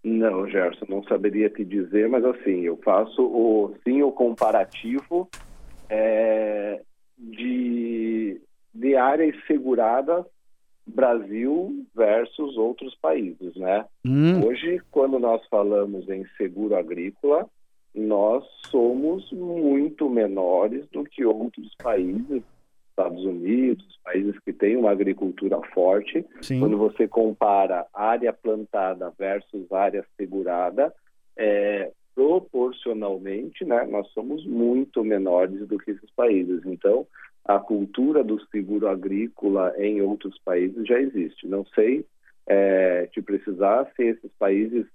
Não, 0.05 0.47
Gerson, 0.47 0.85
não 0.87 1.03
saberia 1.05 1.49
te 1.49 1.65
dizer, 1.65 2.09
mas 2.11 2.23
assim, 2.25 2.61
eu 2.61 2.77
faço 2.85 3.23
o 3.23 3.75
sim 3.83 4.03
o 4.03 4.13
comparativo 4.13 5.29
é, 5.89 6.83
de, 7.19 8.39
de 8.75 8.97
áreas 8.97 9.35
seguradas 9.47 10.27
Brasil 10.87 11.87
versus 11.95 12.59
outros 12.59 12.95
países, 12.97 13.57
né? 13.57 13.87
Hum. 14.05 14.45
Hoje, 14.45 14.83
quando 14.91 15.19
nós 15.19 15.41
falamos 15.49 16.07
em 16.11 16.27
seguro 16.37 16.77
agrícola, 16.77 17.49
nós 17.95 18.45
somos 18.71 19.33
muito 19.33 20.11
menores 20.11 20.87
do 20.91 21.05
que 21.05 21.25
outros 21.25 21.75
países 21.83 22.43
Estados 22.95 23.25
Unidos, 23.25 23.99
países 24.05 24.39
que 24.45 24.53
têm 24.53 24.77
uma 24.77 24.93
agricultura 24.93 25.61
forte, 25.75 26.25
Sim. 26.41 26.61
quando 26.61 26.79
você 26.79 27.09
compara 27.09 27.87
área 27.93 28.33
plantada 28.33 29.13
versus 29.19 29.71
área 29.73 30.05
segurada, 30.17 30.95
é, 31.37 31.91
proporcionalmente, 32.15 33.65
né, 33.65 33.85
nós 33.91 34.07
somos 34.13 34.47
muito 34.47 35.03
menores 35.03 35.67
do 35.67 35.77
que 35.79 35.91
esses 35.91 36.11
países. 36.15 36.63
Então, 36.65 37.05
a 37.45 37.59
cultura 37.59 38.23
do 38.23 38.41
seguro 38.47 38.89
agrícola 38.89 39.75
em 39.77 40.01
outros 40.01 40.39
países 40.45 40.87
já 40.87 41.01
existe. 41.01 41.49
Não 41.49 41.67
sei 41.75 42.07
é, 42.47 43.09
te 43.13 43.21
precisar 43.21 43.91
se 43.97 44.05
esses 44.05 44.31
países 44.39 44.87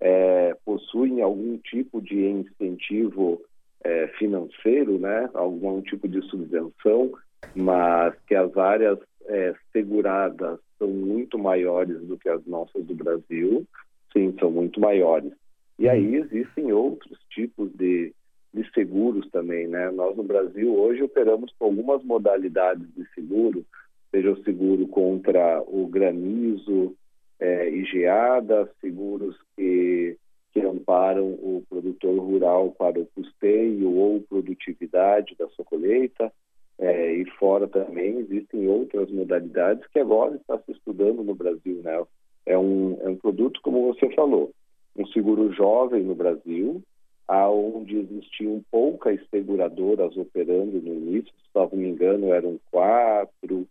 é, 0.00 0.56
possuem 0.64 1.20
algum 1.20 1.58
tipo 1.58 2.00
de 2.00 2.24
incentivo 2.24 3.42
é, 3.82 4.06
financeiro, 4.18 4.98
né, 4.98 5.28
algum 5.34 5.82
tipo 5.82 6.06
de 6.06 6.22
subvenção, 6.22 7.12
mas 7.54 8.14
que 8.26 8.34
as 8.34 8.56
áreas 8.56 8.98
é, 9.26 9.54
seguradas 9.72 10.58
são 10.78 10.88
muito 10.88 11.38
maiores 11.38 12.00
do 12.02 12.16
que 12.16 12.28
as 12.28 12.44
nossas 12.46 12.84
do 12.84 12.94
Brasil, 12.94 13.66
sim, 14.12 14.34
são 14.38 14.50
muito 14.50 14.80
maiores. 14.80 15.32
E 15.78 15.88
aí 15.88 16.16
existem 16.16 16.72
outros 16.72 17.18
tipos 17.30 17.70
de, 17.74 18.12
de 18.52 18.70
seguros 18.72 19.28
também, 19.30 19.68
né? 19.68 19.90
Nós 19.90 20.16
no 20.16 20.22
Brasil 20.22 20.74
hoje 20.74 21.02
operamos 21.02 21.52
com 21.58 21.66
algumas 21.66 22.02
modalidades 22.02 22.86
de 22.96 23.06
seguro, 23.14 23.64
seja 24.10 24.32
o 24.32 24.42
seguro 24.42 24.86
contra 24.88 25.62
o 25.62 25.86
granizo 25.86 26.96
é, 27.38 27.68
e 27.70 27.84
geada, 27.84 28.68
seguros 28.80 29.36
que, 29.56 30.16
que 30.52 30.60
amparam 30.60 31.26
o 31.26 31.62
produtor 31.68 32.18
rural 32.18 32.72
para 32.72 32.98
o 32.98 33.06
custeio 33.14 33.90
ou 33.92 34.20
produtividade 34.22 35.36
da 35.38 35.48
sua 35.50 35.64
colheita, 35.64 36.32
é, 36.78 37.12
e 37.12 37.24
fora 37.32 37.66
também 37.66 38.18
existem 38.18 38.68
outras 38.68 39.10
modalidades 39.10 39.86
que 39.88 39.98
agora 39.98 40.36
está 40.36 40.58
se 40.58 40.72
estudando 40.72 41.24
no 41.24 41.34
Brasil, 41.34 41.80
né? 41.82 42.04
É 42.46 42.56
um, 42.56 42.96
é 43.02 43.08
um 43.08 43.16
produto, 43.16 43.60
como 43.62 43.92
você 43.92 44.08
falou, 44.14 44.52
um 44.96 45.06
seguro 45.08 45.52
jovem 45.52 46.02
no 46.04 46.14
Brasil, 46.14 46.82
aonde 47.26 47.96
existiam 47.96 48.62
poucas 48.70 49.20
seguradoras 49.28 50.16
operando 50.16 50.80
no 50.80 50.94
início, 50.94 51.32
se 51.32 51.48
não 51.54 51.68
me 51.72 51.88
engano, 51.88 52.32
eram 52.32 52.58
quatro 52.70 53.66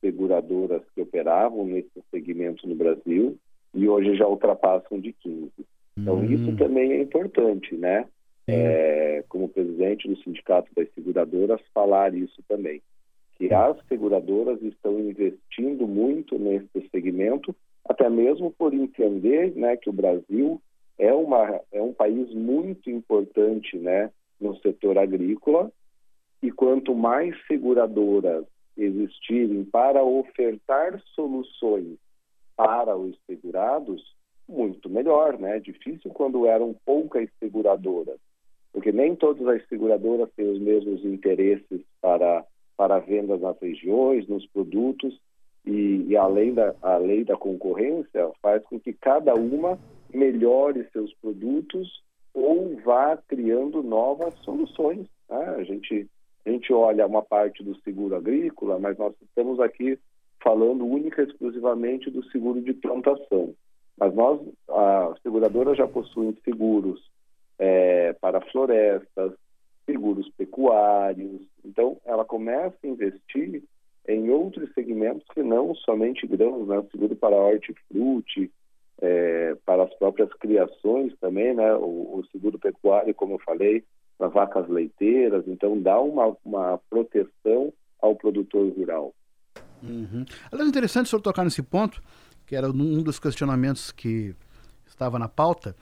seguradoras 0.00 0.82
que 0.94 1.00
operavam 1.00 1.64
nesse 1.64 2.02
segmento 2.10 2.68
no 2.68 2.74
Brasil, 2.74 3.36
e 3.74 3.88
hoje 3.88 4.16
já 4.16 4.26
ultrapassam 4.26 5.00
de 5.00 5.12
15. 5.12 5.50
Então, 5.96 6.16
hum. 6.16 6.24
isso 6.24 6.56
também 6.56 6.92
é 6.92 7.02
importante, 7.02 7.74
né? 7.76 8.06
É, 8.50 9.24
como 9.28 9.48
presidente 9.48 10.08
do 10.08 10.16
Sindicato 10.16 10.70
das 10.74 10.88
Seguradoras, 10.94 11.60
falar 11.74 12.14
isso 12.14 12.42
também. 12.48 12.80
Que 13.36 13.52
as 13.52 13.76
seguradoras 13.86 14.60
estão 14.62 14.98
investindo 14.98 15.86
muito 15.86 16.38
nesse 16.38 16.88
segmento, 16.90 17.54
até 17.84 18.08
mesmo 18.08 18.50
por 18.50 18.74
entender 18.74 19.54
né, 19.54 19.76
que 19.76 19.88
o 19.88 19.92
Brasil 19.92 20.60
é, 20.98 21.12
uma, 21.12 21.60
é 21.70 21.80
um 21.80 21.92
país 21.92 22.32
muito 22.34 22.90
importante 22.90 23.76
né, 23.76 24.10
no 24.40 24.56
setor 24.60 24.98
agrícola, 24.98 25.70
e 26.42 26.50
quanto 26.50 26.94
mais 26.94 27.34
seguradoras 27.46 28.44
existirem 28.76 29.64
para 29.64 30.02
ofertar 30.02 31.00
soluções 31.14 31.98
para 32.56 32.96
os 32.96 33.16
segurados, 33.26 34.16
muito 34.48 34.88
melhor, 34.88 35.38
né? 35.38 35.58
Difícil 35.60 36.10
quando 36.10 36.46
eram 36.46 36.74
poucas 36.84 37.28
seguradoras, 37.38 38.18
porque 38.78 38.92
nem 38.92 39.16
todas 39.16 39.44
as 39.48 39.66
seguradoras 39.66 40.30
têm 40.36 40.48
os 40.48 40.60
mesmos 40.60 41.04
interesses 41.04 41.80
para 42.00 42.44
para 42.76 43.00
vendas 43.00 43.40
nas 43.40 43.58
regiões, 43.60 44.28
nos 44.28 44.46
produtos 44.46 45.20
e, 45.66 46.06
e 46.06 46.16
além 46.16 46.54
da 46.54 46.76
a 46.80 46.96
lei 46.96 47.24
da 47.24 47.36
concorrência 47.36 48.30
faz 48.40 48.62
com 48.66 48.78
que 48.78 48.92
cada 48.92 49.34
uma 49.34 49.76
melhore 50.14 50.86
seus 50.92 51.12
produtos 51.14 52.04
ou 52.32 52.76
vá 52.84 53.16
criando 53.26 53.82
novas 53.82 54.32
soluções. 54.44 55.08
Né? 55.28 55.56
A 55.58 55.64
gente 55.64 56.06
a 56.46 56.50
gente 56.50 56.72
olha 56.72 57.04
uma 57.04 57.22
parte 57.22 57.64
do 57.64 57.74
seguro 57.80 58.14
agrícola, 58.14 58.78
mas 58.78 58.96
nós 58.96 59.12
estamos 59.20 59.58
aqui 59.58 59.98
falando 60.40 60.86
única 60.86 61.20
e 61.20 61.26
exclusivamente 61.26 62.12
do 62.12 62.22
seguro 62.30 62.62
de 62.62 62.74
plantação. 62.74 63.52
Mas 63.98 64.14
nós, 64.14 64.40
a 64.68 65.14
seguradora 65.24 65.74
já 65.74 65.88
possui 65.88 66.38
seguros 66.44 67.02
é, 67.58 68.12
para 68.14 68.40
florestas, 68.40 69.32
seguros 69.84 70.28
pecuários. 70.36 71.40
Então, 71.64 71.98
ela 72.04 72.24
começa 72.24 72.76
a 72.84 72.86
investir 72.86 73.62
em 74.06 74.30
outros 74.30 74.72
segmentos 74.74 75.26
que 75.34 75.42
não 75.42 75.74
somente 75.74 76.26
grãos, 76.26 76.68
né? 76.68 76.82
Seguro 76.90 77.16
para 77.16 77.36
hortifruti, 77.36 78.50
é, 79.00 79.56
para 79.64 79.84
as 79.84 79.94
próprias 79.94 80.32
criações 80.34 81.14
também, 81.20 81.54
né? 81.54 81.74
O, 81.74 82.18
o, 82.18 82.24
seguro 82.32 82.58
pecuário, 82.58 83.14
como 83.14 83.34
eu 83.34 83.38
falei, 83.40 83.84
para 84.16 84.28
vacas 84.28 84.68
leiteiras. 84.68 85.44
Então, 85.46 85.80
dá 85.80 86.00
uma, 86.00 86.36
uma 86.44 86.78
proteção 86.90 87.72
ao 88.00 88.14
produtor 88.14 88.70
rural. 88.72 89.14
Uhum. 89.82 90.24
Aliás, 90.50 90.66
é 90.66 90.70
interessante 90.70 91.06
o 91.06 91.08
senhor 91.10 91.22
tocar 91.22 91.44
nesse 91.44 91.62
ponto, 91.62 92.02
que 92.46 92.56
era 92.56 92.68
um 92.68 93.02
dos 93.02 93.18
questionamentos 93.18 93.92
que 93.92 94.34
estava 94.86 95.18
na 95.18 95.28
pauta. 95.28 95.76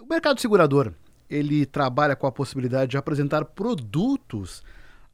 O 0.00 0.06
mercado 0.06 0.40
segurador, 0.40 0.92
ele 1.30 1.66
trabalha 1.66 2.16
com 2.16 2.26
a 2.26 2.32
possibilidade 2.32 2.92
de 2.92 2.96
apresentar 2.96 3.44
produtos 3.44 4.62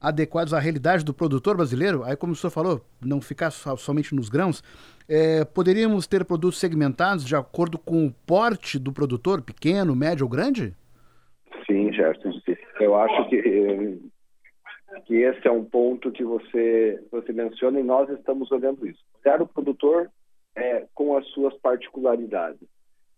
adequados 0.01 0.53
à 0.53 0.59
realidade 0.59 1.05
do 1.05 1.15
produtor 1.15 1.57
brasileiro? 1.57 2.05
Aí, 2.05 2.17
como 2.17 2.33
o 2.33 2.37
senhor 2.37 2.51
falou, 2.51 2.85
não 3.01 3.21
ficar 3.21 3.51
somente 3.51 4.15
nos 4.15 4.29
grãos, 4.29 4.63
é, 5.09 5.45
poderíamos 5.45 6.07
ter 6.07 6.25
produtos 6.25 6.59
segmentados 6.59 7.25
de 7.25 7.35
acordo 7.35 7.79
com 7.79 8.07
o 8.07 8.13
porte 8.27 8.79
do 8.79 8.93
produtor, 8.93 9.43
pequeno, 9.43 9.97
médio 9.97 10.25
ou 10.25 10.31
grande? 10.31 10.75
Sim, 11.67 11.93
Gerson. 11.93 12.33
Eu 12.81 12.95
acho 12.97 13.29
que 13.29 14.01
que 15.07 15.17
esse 15.17 15.47
é 15.47 15.51
um 15.51 15.65
ponto 15.65 16.11
que 16.11 16.25
você, 16.25 17.03
você 17.11 17.33
menciona 17.33 17.81
e 17.81 17.83
nós 17.83 18.09
estamos 18.11 18.51
olhando 18.51 18.87
isso. 18.87 19.03
Olhar 19.25 19.43
o 19.43 19.47
produtor 19.47 20.11
é, 20.57 20.87
com 20.95 21.17
as 21.17 21.27
suas 21.29 21.55
particularidades. 21.59 22.69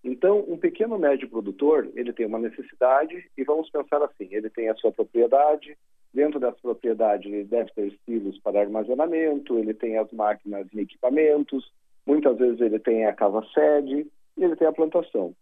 Então, 0.06 0.44
um 0.46 0.56
pequeno 0.56 0.96
médio 0.96 1.28
produtor, 1.28 1.90
ele 1.96 2.12
tem 2.12 2.26
uma 2.26 2.38
necessidade 2.38 3.28
e 3.36 3.42
vamos 3.42 3.68
pensar 3.70 4.00
assim, 4.04 4.28
ele 4.30 4.48
tem 4.48 4.68
a 4.68 4.74
sua 4.76 4.92
propriedade, 4.92 5.76
dentro 6.14 6.38
dessa 6.38 6.56
propriedade 6.62 7.26
ele 7.26 7.42
deve 7.42 7.72
ter 7.72 7.92
silos 8.06 8.38
para 8.38 8.60
armazenamento, 8.60 9.58
ele 9.58 9.74
tem 9.74 9.98
as 9.98 10.08
máquinas 10.12 10.68
e 10.72 10.78
equipamentos, 10.78 11.72
muitas 12.06 12.38
vezes 12.38 12.60
ele 12.60 12.78
tem 12.78 13.04
a 13.04 13.12
casa 13.12 13.44
sede 13.52 14.06
e 14.36 14.44
ele 14.44 14.54
tem 14.54 14.68
a 14.68 14.72
plantação. 14.72 15.34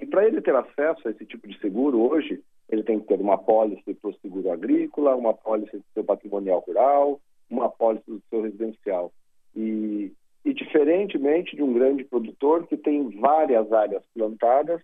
E 0.00 0.06
para 0.06 0.24
ele 0.24 0.40
ter 0.40 0.54
acesso 0.54 1.08
a 1.08 1.10
esse 1.10 1.26
tipo 1.26 1.48
de 1.48 1.58
seguro 1.58 2.00
hoje, 2.00 2.40
ele 2.68 2.84
tem 2.84 3.00
que 3.00 3.08
ter 3.08 3.20
uma 3.20 3.36
pólice 3.36 3.92
para 3.92 4.10
o 4.10 4.18
seguro 4.20 4.52
agrícola, 4.52 5.16
uma 5.16 5.34
pólice 5.34 5.78
do 5.78 5.84
seu 5.94 6.04
patrimonial 6.04 6.60
rural, 6.60 7.20
uma 7.50 7.68
pólice 7.68 8.08
do 8.08 8.22
seu 8.30 8.42
residencial. 8.42 9.12
E, 9.56 10.12
e 10.48 10.54
diferentemente 10.54 11.54
de 11.54 11.62
um 11.62 11.74
grande 11.74 12.04
produtor 12.04 12.66
que 12.66 12.74
tem 12.74 13.10
várias 13.20 13.70
áreas 13.70 14.02
plantadas, 14.14 14.80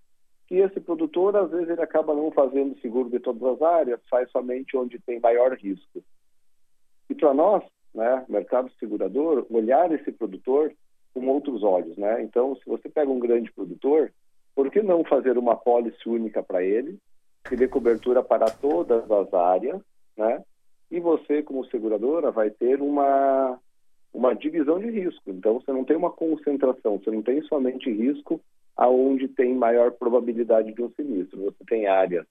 que 0.46 0.56
esse 0.56 0.78
produtor, 0.78 1.34
às 1.34 1.50
vezes, 1.50 1.70
ele 1.70 1.80
acaba 1.80 2.14
não 2.14 2.30
fazendo 2.30 2.78
seguro 2.80 3.08
de 3.08 3.18
todas 3.18 3.42
as 3.42 3.62
áreas, 3.62 4.00
faz 4.10 4.30
somente 4.30 4.76
onde 4.76 4.98
tem 4.98 5.18
maior 5.18 5.54
risco. 5.54 6.04
E 7.08 7.14
para 7.14 7.32
nós, 7.32 7.64
né, 7.94 8.26
mercado 8.28 8.70
segurador, 8.78 9.46
olhar 9.48 9.90
esse 9.90 10.12
produtor 10.12 10.70
com 11.14 11.26
outros 11.28 11.62
olhos, 11.62 11.96
né? 11.96 12.22
Então, 12.22 12.54
se 12.56 12.66
você 12.66 12.90
pega 12.90 13.10
um 13.10 13.18
grande 13.18 13.50
produtor, 13.50 14.12
por 14.54 14.70
que 14.70 14.82
não 14.82 15.02
fazer 15.02 15.38
uma 15.38 15.56
pólice 15.56 16.06
única 16.06 16.42
para 16.42 16.62
ele, 16.62 16.98
que 17.48 17.56
dê 17.56 17.66
cobertura 17.66 18.22
para 18.22 18.50
todas 18.50 19.10
as 19.10 19.32
áreas, 19.32 19.80
né? 20.14 20.44
E 20.90 21.00
você, 21.00 21.42
como 21.42 21.64
seguradora, 21.70 22.30
vai 22.30 22.50
ter 22.50 22.82
uma, 22.82 23.58
uma 24.14 24.32
divisão 24.32 24.78
de 24.78 24.88
risco. 24.88 25.22
Então, 25.26 25.60
você 25.60 25.72
não 25.72 25.84
tem 25.84 25.96
uma 25.96 26.10
concentração, 26.10 26.98
você 26.98 27.10
não 27.10 27.20
tem 27.20 27.42
somente 27.42 27.90
risco 27.90 28.40
aonde 28.76 29.28
tem 29.28 29.54
maior 29.54 29.90
probabilidade 29.92 30.72
de 30.72 30.82
um 30.82 30.90
sinistro. 30.90 31.42
Você 31.42 31.64
tem 31.66 31.86
áreas 31.86 32.24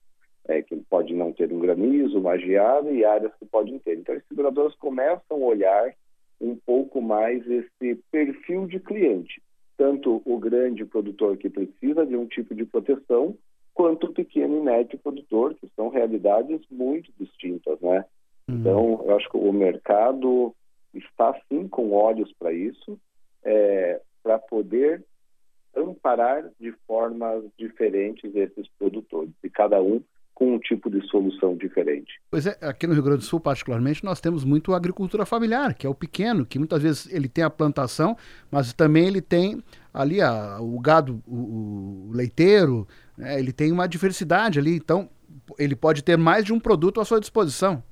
é, 0.48 0.62
que 0.62 0.74
pode 0.88 1.14
não 1.14 1.32
ter 1.32 1.52
um 1.52 1.60
granizo, 1.60 2.18
uma 2.18 2.38
geada, 2.38 2.90
e 2.90 3.04
áreas 3.04 3.32
que 3.38 3.44
podem 3.44 3.78
ter. 3.78 3.98
Então, 3.98 4.14
as 4.14 4.26
seguradoras 4.26 4.74
começam 4.76 5.36
a 5.42 5.46
olhar 5.46 5.94
um 6.40 6.56
pouco 6.56 7.00
mais 7.00 7.46
esse 7.48 7.94
perfil 8.10 8.66
de 8.66 8.80
cliente. 8.80 9.42
Tanto 9.76 10.22
o 10.24 10.38
grande 10.38 10.84
produtor 10.84 11.36
que 11.36 11.50
precisa 11.50 12.06
de 12.06 12.16
um 12.16 12.26
tipo 12.26 12.54
de 12.54 12.64
proteção, 12.64 13.36
quanto 13.72 14.06
o 14.06 14.12
pequeno 14.12 14.58
e 14.58 14.62
médio 14.62 14.98
produtor, 14.98 15.54
que 15.54 15.68
são 15.74 15.88
realidades 15.88 16.60
muito 16.70 17.10
distintas, 17.18 17.78
né? 17.80 18.04
Uhum. 18.48 18.56
Então, 18.56 19.04
eu 19.04 19.16
acho 19.16 19.28
que 19.28 19.36
o 19.36 19.52
mercado 19.52 20.54
está 20.94 21.34
sim 21.48 21.68
com 21.68 21.92
olhos 21.92 22.32
para 22.38 22.52
isso, 22.52 22.98
é, 23.42 24.00
para 24.22 24.38
poder 24.38 25.04
amparar 25.76 26.48
de 26.58 26.72
formas 26.86 27.44
diferentes 27.58 28.34
esses 28.34 28.68
produtores, 28.78 29.32
e 29.42 29.50
cada 29.50 29.82
um 29.82 30.02
com 30.34 30.54
um 30.54 30.58
tipo 30.58 30.90
de 30.90 31.00
solução 31.06 31.56
diferente. 31.56 32.20
Pois 32.28 32.44
é, 32.44 32.58
aqui 32.60 32.86
no 32.86 32.92
Rio 32.92 33.04
Grande 33.04 33.18
do 33.18 33.24
Sul, 33.24 33.38
particularmente, 33.38 34.04
nós 34.04 34.20
temos 34.20 34.44
muito 34.44 34.74
agricultura 34.74 35.24
familiar, 35.24 35.74
que 35.74 35.86
é 35.86 35.90
o 35.90 35.94
pequeno, 35.94 36.44
que 36.44 36.58
muitas 36.58 36.82
vezes 36.82 37.12
ele 37.12 37.28
tem 37.28 37.44
a 37.44 37.50
plantação, 37.50 38.16
mas 38.50 38.72
também 38.72 39.06
ele 39.06 39.20
tem 39.20 39.62
ali 39.92 40.20
a, 40.20 40.58
o 40.60 40.78
gado, 40.80 41.22
o, 41.26 42.08
o 42.08 42.12
leiteiro, 42.12 42.86
né? 43.16 43.38
ele 43.38 43.52
tem 43.52 43.70
uma 43.70 43.86
diversidade 43.86 44.58
ali, 44.58 44.74
então 44.74 45.08
ele 45.56 45.76
pode 45.76 46.02
ter 46.02 46.18
mais 46.18 46.44
de 46.44 46.52
um 46.52 46.58
produto 46.58 47.00
à 47.00 47.04
sua 47.04 47.20
disposição. 47.20 47.82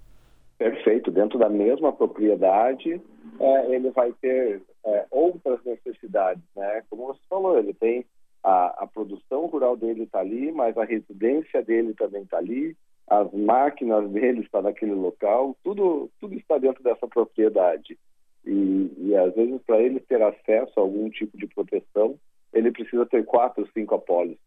Perfeito, 1.02 1.10
dentro 1.10 1.38
da 1.38 1.48
mesma 1.48 1.92
propriedade, 1.92 3.00
é, 3.40 3.74
ele 3.74 3.90
vai 3.90 4.12
ter 4.20 4.62
é, 4.84 5.06
outras 5.10 5.58
necessidades, 5.64 6.42
né? 6.54 6.82
Como 6.88 7.06
você 7.06 7.20
falou, 7.28 7.58
ele 7.58 7.74
tem 7.74 8.04
a, 8.42 8.84
a 8.84 8.86
produção 8.86 9.46
rural 9.46 9.76
dele 9.76 10.04
está 10.04 10.20
ali, 10.20 10.52
mas 10.52 10.76
a 10.78 10.84
residência 10.84 11.62
dele 11.62 11.94
também 11.94 12.22
está 12.22 12.38
ali, 12.38 12.76
as 13.08 13.32
máquinas 13.32 14.08
dele 14.10 14.40
estão 14.40 14.62
naquele 14.62 14.94
local, 14.94 15.56
tudo, 15.64 16.08
tudo 16.20 16.34
está 16.34 16.58
dentro 16.58 16.82
dessa 16.82 17.06
propriedade. 17.08 17.98
E, 18.44 18.92
e 18.98 19.16
às 19.16 19.34
vezes, 19.34 19.60
para 19.62 19.80
ele 19.80 19.98
ter 20.00 20.22
acesso 20.22 20.72
a 20.78 20.82
algum 20.82 21.10
tipo 21.10 21.36
de 21.36 21.46
proteção, 21.48 22.16
ele 22.52 22.70
precisa 22.70 23.06
ter 23.06 23.24
quatro, 23.24 23.68
cinco 23.72 23.94
apólices. 23.94 24.38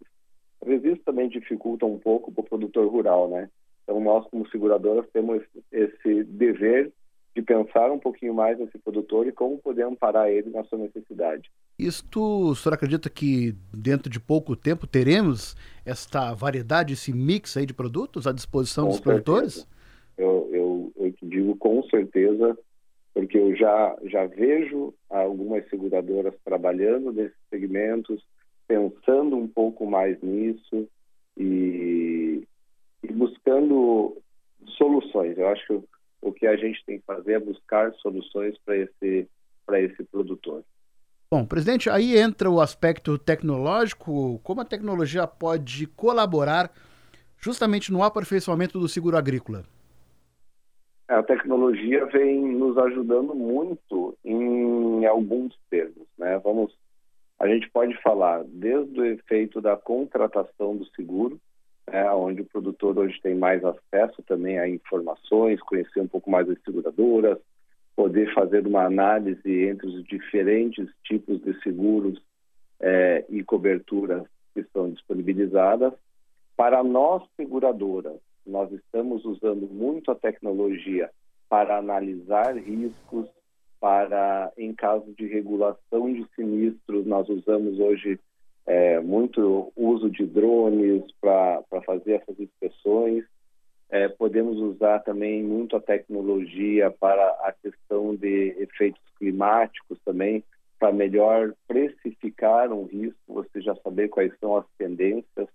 Às 0.61 0.67
vezes 0.67 0.93
isso 0.93 1.03
também 1.03 1.27
dificulta 1.27 1.85
um 1.85 1.99
pouco 1.99 2.31
para 2.31 2.41
o 2.41 2.45
produtor 2.45 2.87
rural, 2.87 3.27
né? 3.27 3.49
Então, 3.85 3.99
nós, 3.99 4.27
como 4.29 4.49
seguradoras, 4.49 5.05
temos 5.13 5.41
esse 5.71 6.23
dever 6.23 6.91
de 7.35 7.41
pensar 7.41 7.91
um 7.91 7.99
pouquinho 7.99 8.33
mais 8.33 8.57
nesse 8.57 8.77
produtor 8.79 9.27
e 9.27 9.31
como 9.31 9.59
poder 9.59 9.83
amparar 9.83 10.29
ele 10.29 10.49
na 10.49 10.63
sua 10.63 10.79
necessidade. 10.79 11.51
Isto, 11.77 12.49
o 12.49 12.55
senhor 12.55 12.73
acredita 12.73 13.09
que 13.09 13.53
dentro 13.73 14.09
de 14.09 14.19
pouco 14.19 14.55
tempo 14.55 14.87
teremos 14.87 15.55
esta 15.85 16.33
variedade, 16.33 16.93
esse 16.93 17.13
mix 17.13 17.57
aí 17.57 17.65
de 17.65 17.73
produtos 17.73 18.25
à 18.25 18.31
disposição 18.31 18.85
com 18.85 18.89
dos 18.91 18.97
certeza. 18.99 19.23
produtores? 19.23 19.67
Eu, 20.17 20.49
eu, 20.51 20.93
eu 20.95 21.13
digo 21.21 21.55
com 21.57 21.83
certeza, 21.83 22.57
porque 23.13 23.37
eu 23.37 23.53
já, 23.55 23.97
já 24.05 24.25
vejo 24.25 24.93
algumas 25.09 25.67
seguradoras 25.69 26.33
trabalhando 26.43 27.11
nesses 27.11 27.37
segmentos, 27.49 28.23
pensando 28.65 29.35
um 29.35 29.47
pouco 29.47 29.85
mais 29.85 30.19
nisso 30.21 30.87
e, 31.37 32.47
e 33.09 33.13
buscando 33.13 34.17
soluções. 34.77 35.37
Eu 35.37 35.47
acho 35.49 35.65
que 35.67 35.83
o 36.21 36.31
que 36.31 36.47
a 36.47 36.55
gente 36.55 36.83
tem 36.85 36.99
que 36.99 37.05
fazer 37.05 37.33
é 37.33 37.39
buscar 37.39 37.93
soluções 37.95 38.55
para 38.65 38.77
esse, 38.77 39.27
esse 39.73 40.03
produtor. 40.05 40.63
Bom, 41.31 41.45
presidente, 41.45 41.89
aí 41.89 42.17
entra 42.17 42.49
o 42.49 42.61
aspecto 42.61 43.17
tecnológico, 43.17 44.39
como 44.43 44.61
a 44.61 44.65
tecnologia 44.65 45.27
pode 45.27 45.87
colaborar 45.87 46.71
justamente 47.37 47.91
no 47.91 48.03
aperfeiçoamento 48.03 48.79
do 48.79 48.87
seguro 48.87 49.17
agrícola? 49.17 49.63
A 51.07 51.21
tecnologia 51.21 52.05
vem 52.07 52.41
nos 52.55 52.77
ajudando 52.77 53.35
muito 53.35 54.17
em 54.23 55.05
alguns 55.05 55.55
termos, 55.69 56.07
né? 56.17 56.39
Vamos, 56.43 56.75
a 57.39 57.47
gente 57.47 57.69
pode 57.69 57.95
falar 58.01 58.43
desde 58.45 58.99
o 58.99 59.05
efeito 59.05 59.61
da 59.61 59.77
contratação 59.77 60.75
do 60.75 60.85
seguro, 60.95 61.39
né, 61.89 62.11
onde 62.11 62.41
o 62.41 62.45
produtor 62.45 62.97
hoje 62.97 63.19
tem 63.21 63.35
mais 63.35 63.63
acesso 63.63 64.21
também 64.23 64.59
a 64.59 64.67
informações, 64.67 65.61
conhecer 65.61 65.99
um 65.99 66.07
pouco 66.07 66.29
mais 66.29 66.49
as 66.49 66.61
seguradoras, 66.63 67.37
poder 67.95 68.33
fazer 68.33 68.65
uma 68.67 68.85
análise 68.85 69.63
entre 69.63 69.87
os 69.87 70.03
diferentes 70.03 70.87
tipos 71.03 71.41
de 71.41 71.59
seguros 71.61 72.21
é, 72.79 73.23
e 73.29 73.43
coberturas 73.43 74.23
que 74.53 74.61
estão 74.61 74.89
disponibilizadas. 74.89 75.93
Para 76.57 76.83
nós, 76.83 77.23
seguradoras, 77.35 78.19
nós 78.45 78.71
estamos 78.71 79.23
usando 79.25 79.67
muito 79.67 80.11
a 80.11 80.15
tecnologia 80.15 81.09
para 81.49 81.77
analisar 81.77 82.55
riscos, 82.57 83.27
para, 83.79 84.51
em 84.57 84.73
caso 84.73 85.13
de 85.17 85.27
regulação 85.27 86.11
de 86.11 86.25
sinistros, 86.35 87.05
nós 87.05 87.27
usamos 87.29 87.79
hoje 87.79 88.19
é, 88.65 88.99
muito 88.99 89.71
uso 89.75 90.09
de 90.09 90.25
drones 90.25 91.03
para 91.21 91.63
fazer 91.85 92.13
essas 92.13 92.39
inspeções. 92.39 93.23
É, 93.89 94.07
podemos 94.07 94.57
usar 94.57 94.99
também 94.99 95.43
muito 95.43 95.75
a 95.75 95.81
tecnologia 95.81 96.89
para 96.91 97.23
a 97.43 97.53
questão 97.53 98.15
de 98.15 98.55
efeitos 98.57 99.01
climáticos 99.19 99.99
também, 100.03 100.43
para 100.79 100.91
melhor 100.91 101.53
precificar 101.67 102.71
um 102.71 102.85
risco, 102.85 103.17
você 103.27 103.61
já 103.61 103.75
saber 103.75 104.09
quais 104.09 104.33
são 104.39 104.57
as 104.57 104.65
tendências, 104.77 105.47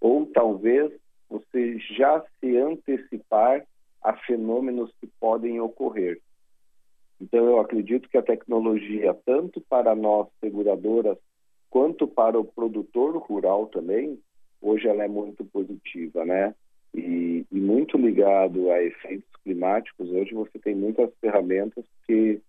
ou 0.00 0.26
talvez 0.26 0.92
você 1.28 1.78
já 1.78 2.22
se 2.38 2.56
antecipar 2.56 3.64
a 4.02 4.12
fenômenos 4.14 4.92
que 5.00 5.06
podem 5.18 5.60
ocorrer. 5.60 6.20
Então, 7.20 7.44
eu 7.44 7.60
acredito 7.60 8.08
que 8.08 8.16
a 8.16 8.22
tecnologia, 8.22 9.14
tanto 9.26 9.60
para 9.62 9.94
nós 9.94 10.28
seguradoras 10.40 11.18
quanto 11.70 12.06
para 12.06 12.38
o 12.38 12.44
produtor 12.44 13.16
rural 13.16 13.66
também, 13.66 14.18
hoje 14.60 14.88
ela 14.88 15.04
é 15.04 15.08
muito 15.08 15.44
positiva, 15.44 16.24
né? 16.24 16.54
E, 16.92 17.46
e, 17.50 17.60
muito 17.60 17.96
ligado 17.96 18.70
a 18.72 18.82
efeitos 18.82 19.30
climáticos, 19.44 20.10
hoje 20.10 20.34
você 20.34 20.58
tem 20.58 20.74
muitas 20.74 21.08
ferramentas 21.20 21.84
que, 22.04 22.40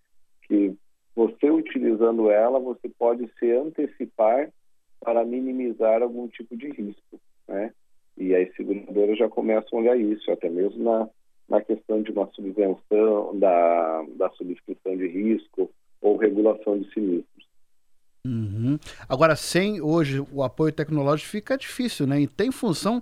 que 0.48 0.76
você 1.16 1.52
utilizando 1.52 2.32
ela, 2.32 2.60
você 2.60 2.90
pode 2.90 3.30
se 3.38 3.52
antecipar 3.52 4.52
para 5.00 5.24
minimizar 5.24 6.02
algum 6.02 6.28
tipo 6.28 6.58
de 6.58 6.70
risco, 6.70 7.20
né? 7.48 7.72
E 8.18 8.36
as 8.36 8.54
seguradoras 8.56 9.18
já 9.18 9.30
começam 9.30 9.78
a 9.78 9.82
olhar 9.82 9.98
isso, 9.98 10.32
até 10.32 10.50
mesmo 10.50 10.84
na, 10.84 11.10
na 11.48 11.62
questão 11.62 12.02
de 12.02 12.12
uma 12.12 12.28
subvenção, 12.34 13.38
da, 13.38 14.06
da 14.16 14.30
subscrição 14.32 14.98
de 14.98 15.08
risco 15.08 15.70
ou 16.02 16.18
regulação 16.18 16.80
de 16.80 16.92
sinistros. 16.94 17.51
Uhum. 18.26 18.78
Agora, 19.10 19.36
sem 19.36 19.82
hoje 19.82 20.24
o 20.32 20.44
apoio 20.44 20.72
tecnológico 20.72 21.30
fica 21.30 21.58
difícil, 21.58 22.06
né? 22.06 22.22
E 22.22 22.28
tem 22.28 22.52
função 22.52 23.02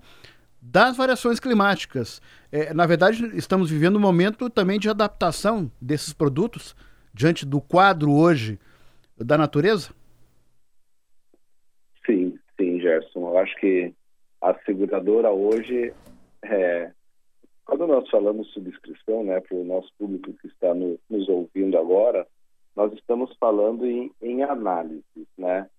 das 0.61 0.97
variações 0.97 1.39
climáticas. 1.39 2.21
É, 2.51 2.73
na 2.73 2.85
verdade, 2.85 3.25
estamos 3.37 3.69
vivendo 3.69 3.97
um 3.97 4.01
momento 4.01 4.49
também 4.49 4.79
de 4.79 4.89
adaptação 4.89 5.71
desses 5.81 6.13
produtos 6.13 6.75
diante 7.13 7.45
do 7.45 7.61
quadro 7.61 8.11
hoje 8.11 8.59
da 9.17 9.37
natureza? 9.37 9.89
Sim, 12.05 12.39
sim, 12.57 12.79
Gerson. 12.79 13.19
Eu 13.19 13.37
acho 13.37 13.55
que 13.57 13.93
a 14.41 14.53
seguradora 14.65 15.31
hoje, 15.31 15.93
é, 16.43 16.91
quando 17.65 17.87
nós 17.87 18.09
falamos 18.09 18.51
subscrição, 18.51 19.23
né, 19.23 19.39
para 19.41 19.57
o 19.57 19.65
nosso 19.65 19.91
público 19.97 20.33
que 20.33 20.47
está 20.47 20.73
no, 20.73 20.97
nos 21.09 21.27
ouvindo 21.27 21.77
agora, 21.77 22.25
nós 22.75 22.93
estamos 22.93 23.35
falando 23.37 23.85
em, 23.85 24.11
em 24.21 24.43
análises, 24.43 25.27
né? 25.37 25.69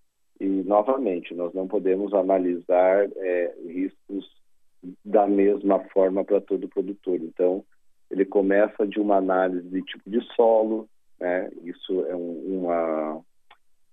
E, 0.41 0.47
novamente, 0.47 1.35
nós 1.35 1.53
não 1.53 1.69
podemos 1.69 2.15
analisar 2.15 3.09
é, 3.17 3.55
riscos 3.67 4.31
da 5.05 5.27
mesma 5.27 5.81
forma 5.91 6.25
para 6.25 6.41
todo 6.41 6.69
produtor. 6.69 7.17
Então, 7.17 7.65
ele 8.11 8.25
começa 8.25 8.87
de 8.87 8.99
uma 8.99 9.17
análise 9.17 9.69
de 9.69 9.83
tipo 9.83 10.09
de 10.09 10.21
solo, 10.35 10.89
né? 11.19 11.51
Isso 11.63 12.05
é 12.07 12.17
um, 12.17 12.61
uma, 12.61 13.21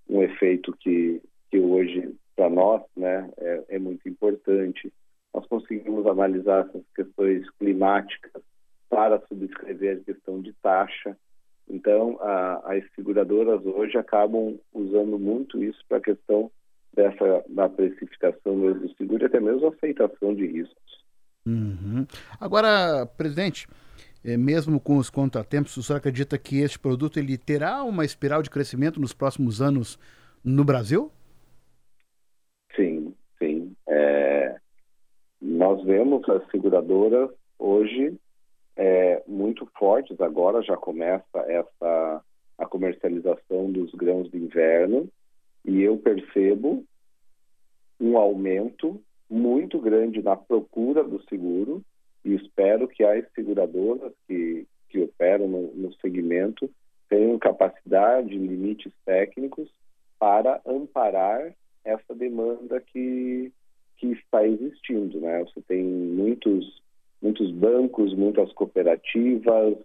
um 0.10 0.24
efeito 0.24 0.76
que, 0.80 1.22
que 1.52 1.60
hoje, 1.60 2.16
para 2.36 2.50
nós, 2.50 2.82
né, 2.96 3.30
é, 3.38 3.64
é 3.70 3.80
muito 3.80 4.08
importante. 4.08 4.92
Nós 5.34 5.46
conseguimos 5.48 6.08
analisar 6.08 6.66
essas 6.66 6.84
questões 6.96 7.50
climáticas 7.52 8.42
para 8.90 9.20
subscrever 9.28 9.98
a 9.98 10.04
questão 10.04 10.42
de 10.42 10.54
taxa, 10.54 11.18
então, 11.70 12.18
a, 12.22 12.74
as 12.74 12.84
seguradoras 12.96 13.66
hoje 13.66 13.98
acabam 13.98 14.58
usando 14.74 15.20
muito 15.20 15.62
isso 15.62 15.84
para 15.88 15.98
a 15.98 16.02
questão 16.02 16.50
dessa 16.94 17.44
da 17.50 17.70
precificação 17.70 18.58
do 18.58 18.96
seguro 18.96 19.24
e 19.24 19.26
até 19.26 19.40
mesmo 19.40 19.68
a 19.68 19.70
aceitação 19.70 20.34
de 20.34 20.48
riscos. 20.48 21.04
Uhum. 21.46 22.06
Agora, 22.40 23.06
presidente, 23.06 23.68
é, 24.24 24.36
mesmo 24.36 24.80
com 24.80 24.98
os 24.98 25.10
contratempos, 25.10 25.76
o 25.78 25.84
senhor 25.84 25.98
acredita 25.98 26.38
que 26.38 26.60
este 26.60 26.80
produto 26.80 27.20
ele 27.20 27.38
terá 27.38 27.84
uma 27.84 28.04
espiral 28.04 28.42
de 28.42 28.50
crescimento 28.50 29.00
nos 29.00 29.14
próximos 29.14 29.62
anos 29.62 30.00
no 30.44 30.64
Brasil? 30.64 31.12
Sim, 32.76 33.14
sim. 33.38 33.76
É, 33.88 34.56
nós 35.42 35.84
vemos 35.86 36.28
as 36.30 36.50
seguradoras 36.50 37.30
hoje 37.60 38.18
é, 38.78 39.24
muito 39.28 39.68
fortes. 39.78 40.20
Agora 40.22 40.62
já 40.62 40.78
começa 40.78 41.40
essa 41.48 42.24
a 42.58 42.66
comercialização 42.66 43.72
dos 43.72 43.94
grãos 43.94 44.32
de 44.32 44.38
inverno 44.38 45.08
e 45.64 45.82
eu 45.82 45.98
percebo 45.98 46.84
um 48.00 48.18
aumento 48.18 49.00
muito 49.30 49.80
grande 49.80 50.24
na 50.24 50.36
procura 50.36 51.04
do 51.04 51.22
seguro 51.30 51.84
e 52.26 52.34
espero 52.34 52.88
que 52.88 53.04
as 53.04 53.26
seguradoras 53.34 54.12
que, 54.28 54.66
que 54.90 55.00
operam 55.02 55.48
no, 55.48 55.74
no 55.76 55.94
segmento 55.96 56.70
tenham 57.08 57.38
capacidade, 57.38 58.38
limites 58.38 58.92
técnicos 59.06 59.70
para 60.18 60.60
amparar 60.66 61.54
essa 61.86 62.16
demanda 62.16 62.82
que, 62.82 63.52
que 63.98 64.08
está 64.14 64.46
existindo. 64.46 65.20
Né? 65.20 65.44
Você 65.44 65.62
tem 65.62 65.84
muitos 65.84 66.82
muitos 67.22 67.52
bancos, 67.52 68.14
muitas 68.14 68.52
cooperativas 68.54 69.78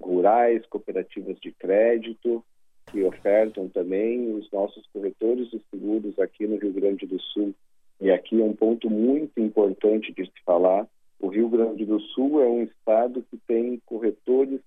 rurais, 0.00 0.64
cooperativas 0.66 1.38
de 1.40 1.52
crédito 1.52 2.44
que 2.90 3.02
ofertam 3.02 3.68
também 3.68 4.32
os 4.32 4.50
nossos 4.52 4.86
corretores 4.92 5.50
de 5.50 5.60
seguros 5.70 6.18
aqui 6.18 6.46
no 6.46 6.56
Rio 6.56 6.72
Grande 6.72 7.06
do 7.06 7.20
Sul. 7.20 7.54
E 8.00 8.10
aqui 8.10 8.40
é 8.40 8.44
um 8.44 8.54
ponto 8.54 8.88
muito 8.88 9.40
importante 9.40 10.12
de 10.12 10.24
se 10.24 10.44
falar. 10.44 10.86
O 11.18 11.28
Rio 11.28 11.48
Grande 11.48 11.84
do 11.84 11.98
Sul 11.98 12.40
é 12.40 12.46
um 12.46 12.62
estado 12.62 13.24
que 13.30 13.38
tem 13.46 13.80
corretores 13.86 14.60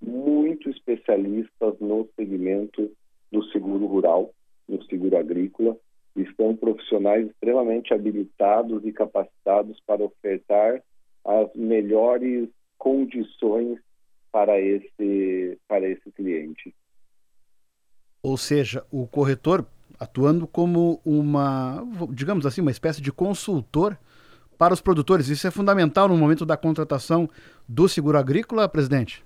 muito 0.00 0.70
especialistas 0.70 1.74
no 1.80 2.08
segmento 2.16 2.90
do 3.30 3.42
seguro 3.50 3.86
rural, 3.86 4.32
no 4.68 4.82
seguro 4.84 5.16
agrícola. 5.18 5.76
são 6.36 6.56
profissionais 6.56 7.26
extremamente 7.26 7.92
habilitados 7.92 8.84
e 8.84 8.92
capacitados 8.92 9.78
para 9.86 10.04
ofertar 10.04 10.82
as 11.24 11.48
melhores 11.54 12.48
condições 12.76 13.78
para 14.30 14.60
esse, 14.60 15.58
para 15.66 15.88
esse 15.88 16.10
cliente. 16.12 16.74
Ou 18.22 18.36
seja, 18.36 18.84
o 18.90 19.06
corretor 19.06 19.66
atuando 19.98 20.46
como 20.46 21.00
uma, 21.04 21.84
digamos 22.10 22.46
assim, 22.46 22.60
uma 22.60 22.70
espécie 22.70 23.02
de 23.02 23.12
consultor 23.12 23.98
para 24.56 24.74
os 24.74 24.80
produtores. 24.80 25.28
Isso 25.28 25.46
é 25.46 25.50
fundamental 25.50 26.08
no 26.08 26.16
momento 26.16 26.44
da 26.44 26.56
contratação 26.56 27.28
do 27.68 27.88
seguro 27.88 28.18
agrícola, 28.18 28.68
presidente? 28.68 29.24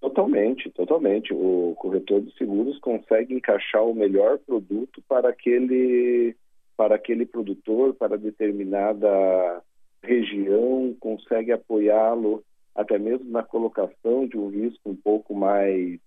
Totalmente, 0.00 0.70
totalmente. 0.70 1.32
O 1.32 1.74
corretor 1.78 2.20
de 2.20 2.32
seguros 2.36 2.78
consegue 2.78 3.34
encaixar 3.34 3.82
o 3.82 3.94
melhor 3.94 4.38
produto 4.38 5.02
para 5.08 5.30
aquele, 5.30 6.36
para 6.76 6.94
aquele 6.94 7.24
produtor, 7.24 7.94
para 7.94 8.18
determinada 8.18 9.62
região, 10.04 10.94
consegue 11.00 11.52
apoiá-lo 11.52 12.44
até 12.74 12.98
mesmo 12.98 13.30
na 13.30 13.42
colocação 13.42 14.26
de 14.26 14.36
um 14.36 14.48
risco 14.48 14.90
um 14.90 14.96
pouco 14.96 15.34
mais 15.34 15.98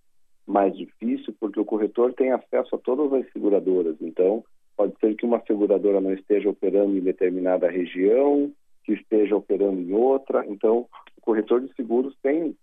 mais 0.46 0.76
difícil, 0.78 1.36
porque 1.42 1.60
o 1.60 1.66
corretor 1.66 2.14
tem 2.14 2.32
acesso 2.32 2.74
a 2.74 2.80
todas 2.80 3.12
as 3.12 3.30
seguradoras. 3.34 3.98
Então, 4.00 4.46
pode 4.78 4.98
ser 5.00 5.14
que 5.16 5.26
uma 5.26 5.42
seguradora 5.42 6.00
não 6.00 6.14
esteja 6.14 6.50
operando 6.50 6.96
em 6.96 7.02
determinada 7.02 7.70
região, 7.70 8.50
que 8.86 8.94
esteja 8.94 9.36
operando 9.36 9.82
em 9.82 9.92
outra. 9.92 10.46
Então, 10.48 10.88
o 11.18 11.22
corretor 11.22 11.60
de 11.60 11.74
seguros 11.76 12.16
tem 12.24 12.56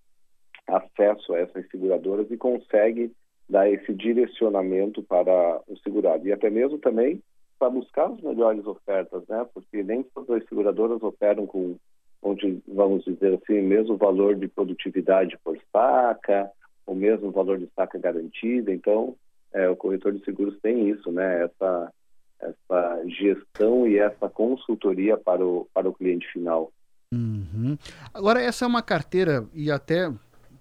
acesso 0.67 1.35
a 1.35 1.41
essas 1.41 1.69
seguradoras 1.69 2.31
e 2.31 2.39
consegue 2.39 3.13
dar 3.47 3.71
esse 3.71 3.93
direcionamento 3.93 5.03
para 5.03 5.61
o 5.69 5.77
segurado. 5.81 6.27
E 6.27 6.33
até 6.33 6.49
mesmo 6.49 6.79
também 6.79 7.23
para 7.59 7.71
buscar 7.71 8.07
as 8.07 8.21
melhores 8.21 8.67
ofertas, 8.67 9.23
né? 9.29 9.47
Porque 9.53 9.83
nem 9.83 10.03
todas 10.03 10.43
as 10.43 10.49
seguradoras 10.49 11.03
operam 11.03 11.47
com, 11.47 11.77
onde, 12.23 12.63
vamos 12.67 13.05
dizer 13.05 13.35
assim, 13.35 13.61
mesmo 13.61 13.97
valor 13.97 14.35
de 14.35 14.49
produtividade 14.49 15.39
por 15.43 15.59
saca, 15.73 16.51
o 16.87 16.95
mesmo 16.95 17.31
valor 17.31 17.59
de 17.59 17.69
saca 17.75 17.99
garantida. 17.99 18.73
Então, 18.73 19.15
é, 19.53 19.69
o 19.69 19.77
corretor 19.77 20.13
de 20.13 20.25
seguros 20.25 20.59
tem 20.61 20.89
isso, 20.89 21.11
né? 21.13 21.45
Essa, 21.45 21.93
essa 22.41 23.03
gestão 23.07 23.87
e 23.87 23.99
essa 23.99 24.29
consultoria 24.29 25.17
para 25.17 25.45
o, 25.45 25.69
para 25.73 25.89
o 25.89 25.95
cliente 25.95 26.27
final. 26.33 26.73
Uhum. 27.13 27.79
Agora, 28.13 28.43
essa 28.43 28.65
é 28.65 28.69
uma 28.69 28.83
carteira, 28.83 29.47
e 29.55 29.71
até 29.71 30.13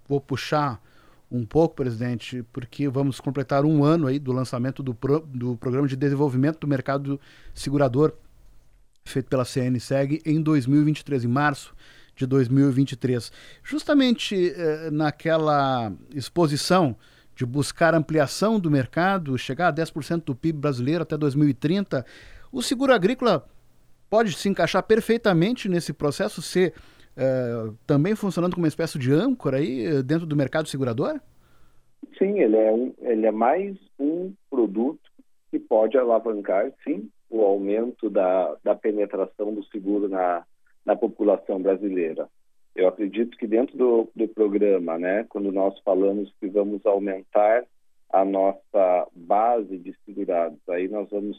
vou 0.08 0.20
puxar 0.20 0.80
um 1.36 1.44
pouco, 1.44 1.74
presidente, 1.74 2.44
porque 2.52 2.88
vamos 2.88 3.18
completar 3.20 3.64
um 3.64 3.82
ano 3.82 4.06
aí 4.06 4.20
do 4.20 4.32
lançamento 4.32 4.82
do, 4.82 4.94
pro, 4.94 5.20
do 5.20 5.56
Programa 5.56 5.88
de 5.88 5.96
Desenvolvimento 5.96 6.60
do 6.60 6.68
Mercado 6.68 7.20
Segurador, 7.52 8.12
feito 9.04 9.28
pela 9.28 9.44
CNSEG 9.44 10.22
em 10.24 10.40
2023, 10.40 11.24
em 11.24 11.28
março 11.28 11.74
de 12.14 12.24
2023. 12.24 13.32
Justamente 13.64 14.52
eh, 14.54 14.90
naquela 14.92 15.92
exposição 16.14 16.96
de 17.34 17.44
buscar 17.44 17.94
ampliação 17.94 18.60
do 18.60 18.70
mercado, 18.70 19.36
chegar 19.36 19.68
a 19.68 19.72
10% 19.72 20.24
do 20.24 20.36
PIB 20.36 20.60
brasileiro 20.60 21.02
até 21.02 21.18
2030, 21.18 22.06
o 22.52 22.62
seguro 22.62 22.94
agrícola 22.94 23.44
pode 24.08 24.32
se 24.34 24.48
encaixar 24.48 24.84
perfeitamente 24.84 25.68
nesse 25.68 25.92
processo, 25.92 26.40
ser 26.40 26.74
eh, 27.16 27.72
também 27.86 28.14
funcionando 28.14 28.54
como 28.54 28.64
uma 28.64 28.68
espécie 28.68 28.98
de 28.98 29.12
âncora 29.12 29.58
aí 29.58 29.84
eh, 29.84 30.02
dentro 30.02 30.26
do 30.26 30.36
mercado 30.36 30.68
segurador? 30.68 31.20
Sim, 32.18 32.40
ele 32.40 32.56
é, 32.56 32.72
um, 32.72 32.94
ele 33.00 33.26
é 33.26 33.30
mais 33.30 33.76
um 33.98 34.32
produto 34.50 35.10
que 35.50 35.58
pode 35.58 35.96
alavancar, 35.96 36.72
sim, 36.82 37.08
o 37.30 37.42
aumento 37.42 38.10
da, 38.10 38.56
da 38.62 38.74
penetração 38.74 39.54
do 39.54 39.64
seguro 39.66 40.08
na, 40.08 40.44
na 40.84 40.96
população 40.96 41.60
brasileira. 41.60 42.28
Eu 42.74 42.88
acredito 42.88 43.36
que 43.36 43.46
dentro 43.46 43.76
do, 43.76 44.08
do 44.14 44.28
programa, 44.28 44.98
né, 44.98 45.24
quando 45.28 45.52
nós 45.52 45.78
falamos 45.80 46.32
que 46.40 46.48
vamos 46.48 46.84
aumentar 46.84 47.64
a 48.12 48.24
nossa 48.24 49.08
base 49.14 49.78
de 49.78 49.94
segurados, 50.04 50.58
aí 50.68 50.88
nós 50.88 51.08
vamos 51.10 51.36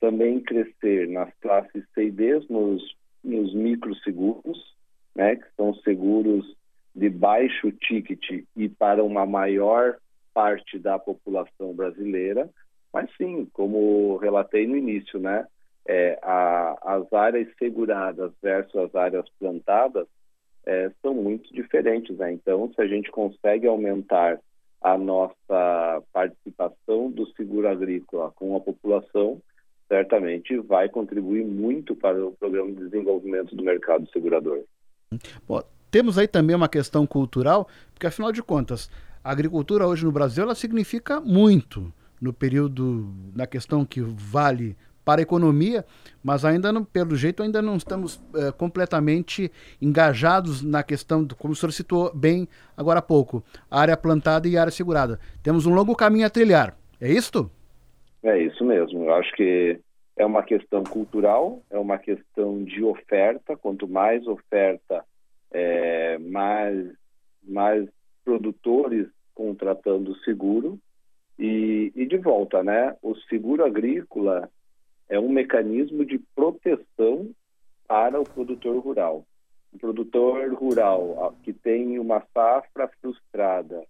também 0.00 0.40
crescer 0.40 1.08
nas 1.08 1.32
classes 1.40 1.84
C 1.94 2.06
e 2.06 2.10
D, 2.10 2.40
nos, 2.48 2.82
nos 3.22 3.54
microseguros, 3.54 4.74
né, 5.14 5.36
que 5.36 5.46
são 5.56 5.74
seguros 5.76 6.56
de 6.94 7.08
baixo 7.08 7.70
ticket 7.72 8.44
e 8.56 8.68
para 8.68 9.02
uma 9.02 9.24
maior 9.26 9.96
parte 10.34 10.78
da 10.78 10.98
população 10.98 11.74
brasileira, 11.74 12.48
mas 12.92 13.08
sim, 13.16 13.46
como 13.52 14.16
relatei 14.16 14.66
no 14.66 14.76
início, 14.76 15.18
né, 15.18 15.46
é, 15.86 16.18
a, 16.22 16.78
as 16.82 17.12
áreas 17.12 17.48
seguradas 17.58 18.32
versus 18.42 18.74
as 18.76 18.94
áreas 18.94 19.26
plantadas 19.38 20.06
é, 20.66 20.90
são 21.02 21.14
muito 21.14 21.52
diferentes. 21.52 22.16
Né? 22.16 22.32
Então, 22.32 22.72
se 22.72 22.80
a 22.80 22.86
gente 22.86 23.10
consegue 23.10 23.66
aumentar 23.66 24.40
a 24.80 24.96
nossa 24.96 26.02
participação 26.12 27.10
do 27.10 27.26
seguro 27.34 27.68
agrícola 27.68 28.30
com 28.32 28.56
a 28.56 28.60
população, 28.60 29.40
certamente 29.88 30.56
vai 30.58 30.88
contribuir 30.88 31.44
muito 31.44 31.94
para 31.94 32.24
o 32.24 32.32
programa 32.32 32.70
de 32.70 32.84
desenvolvimento 32.84 33.54
do 33.54 33.62
mercado 33.62 34.08
segurador. 34.10 34.62
Bom, 35.46 35.60
temos 35.90 36.16
aí 36.18 36.28
também 36.28 36.54
uma 36.54 36.68
questão 36.68 37.04
cultural, 37.04 37.66
porque 37.92 38.06
afinal 38.06 38.30
de 38.30 38.40
contas, 38.42 38.88
a 39.24 39.32
agricultura 39.32 39.84
hoje 39.84 40.04
no 40.04 40.12
Brasil 40.12 40.44
ela 40.44 40.54
significa 40.54 41.20
muito 41.20 41.92
no 42.20 42.32
período, 42.32 43.12
na 43.34 43.44
questão 43.44 43.84
que 43.84 44.00
vale 44.00 44.76
para 45.04 45.20
a 45.20 45.22
economia, 45.22 45.84
mas 46.22 46.44
ainda 46.44 46.70
não, 46.70 46.84
pelo 46.84 47.16
jeito 47.16 47.42
ainda 47.42 47.60
não 47.60 47.76
estamos 47.76 48.22
é, 48.36 48.52
completamente 48.52 49.50
engajados 49.82 50.62
na 50.62 50.84
questão, 50.84 51.24
do, 51.24 51.34
como 51.34 51.54
o 51.54 51.56
senhor 51.56 51.72
citou 51.72 52.14
bem 52.14 52.46
agora 52.76 53.00
há 53.00 53.02
pouco, 53.02 53.42
área 53.68 53.96
plantada 53.96 54.46
e 54.46 54.56
área 54.56 54.70
segurada. 54.70 55.18
Temos 55.42 55.66
um 55.66 55.74
longo 55.74 55.96
caminho 55.96 56.26
a 56.26 56.30
trilhar. 56.30 56.76
É 57.00 57.10
isto? 57.10 57.50
É 58.22 58.40
isso 58.40 58.64
mesmo. 58.64 59.06
Eu 59.06 59.14
acho 59.14 59.32
que 59.34 59.80
é 60.16 60.24
uma 60.24 60.42
questão 60.42 60.84
cultural, 60.84 61.62
é 61.70 61.78
uma 61.78 61.98
questão 61.98 62.62
de 62.62 62.82
oferta. 62.82 63.56
Quanto 63.56 63.88
mais 63.88 64.26
oferta, 64.26 65.04
é, 65.50 66.18
mais, 66.18 66.92
mais 67.42 67.88
produtores 68.24 69.08
contratando 69.34 70.14
seguro. 70.20 70.78
E, 71.38 71.90
e 71.96 72.04
de 72.06 72.18
volta, 72.18 72.62
né? 72.62 72.96
O 73.02 73.14
seguro 73.14 73.64
agrícola 73.64 74.50
é 75.08 75.18
um 75.18 75.30
mecanismo 75.30 76.04
de 76.04 76.18
proteção 76.34 77.30
para 77.88 78.20
o 78.20 78.24
produtor 78.24 78.78
rural. 78.78 79.24
O 79.72 79.78
produtor 79.78 80.52
rural 80.52 81.34
que 81.42 81.52
tem 81.52 81.98
uma 81.98 82.22
safra 82.34 82.88
frustrada 83.00 83.84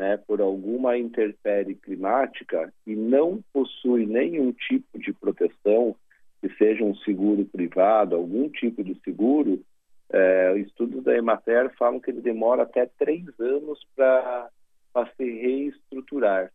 né, 0.00 0.16
por 0.16 0.40
alguma 0.40 0.96
intempérie 0.96 1.74
climática 1.74 2.72
e 2.86 2.96
não 2.96 3.44
possui 3.52 4.06
nenhum 4.06 4.50
tipo 4.50 4.98
de 4.98 5.12
proteção, 5.12 5.94
que 6.40 6.48
seja 6.54 6.82
um 6.82 6.94
seguro 6.94 7.44
privado, 7.44 8.16
algum 8.16 8.48
tipo 8.48 8.82
de 8.82 8.98
seguro, 9.04 9.62
é, 10.10 10.56
estudos 10.56 11.04
da 11.04 11.14
Emater 11.14 11.70
falam 11.76 12.00
que 12.00 12.10
ele 12.10 12.22
demora 12.22 12.62
até 12.62 12.86
três 12.98 13.26
anos 13.38 13.78
para 13.94 14.48
se 15.18 15.24
reestruturar. 15.24 16.50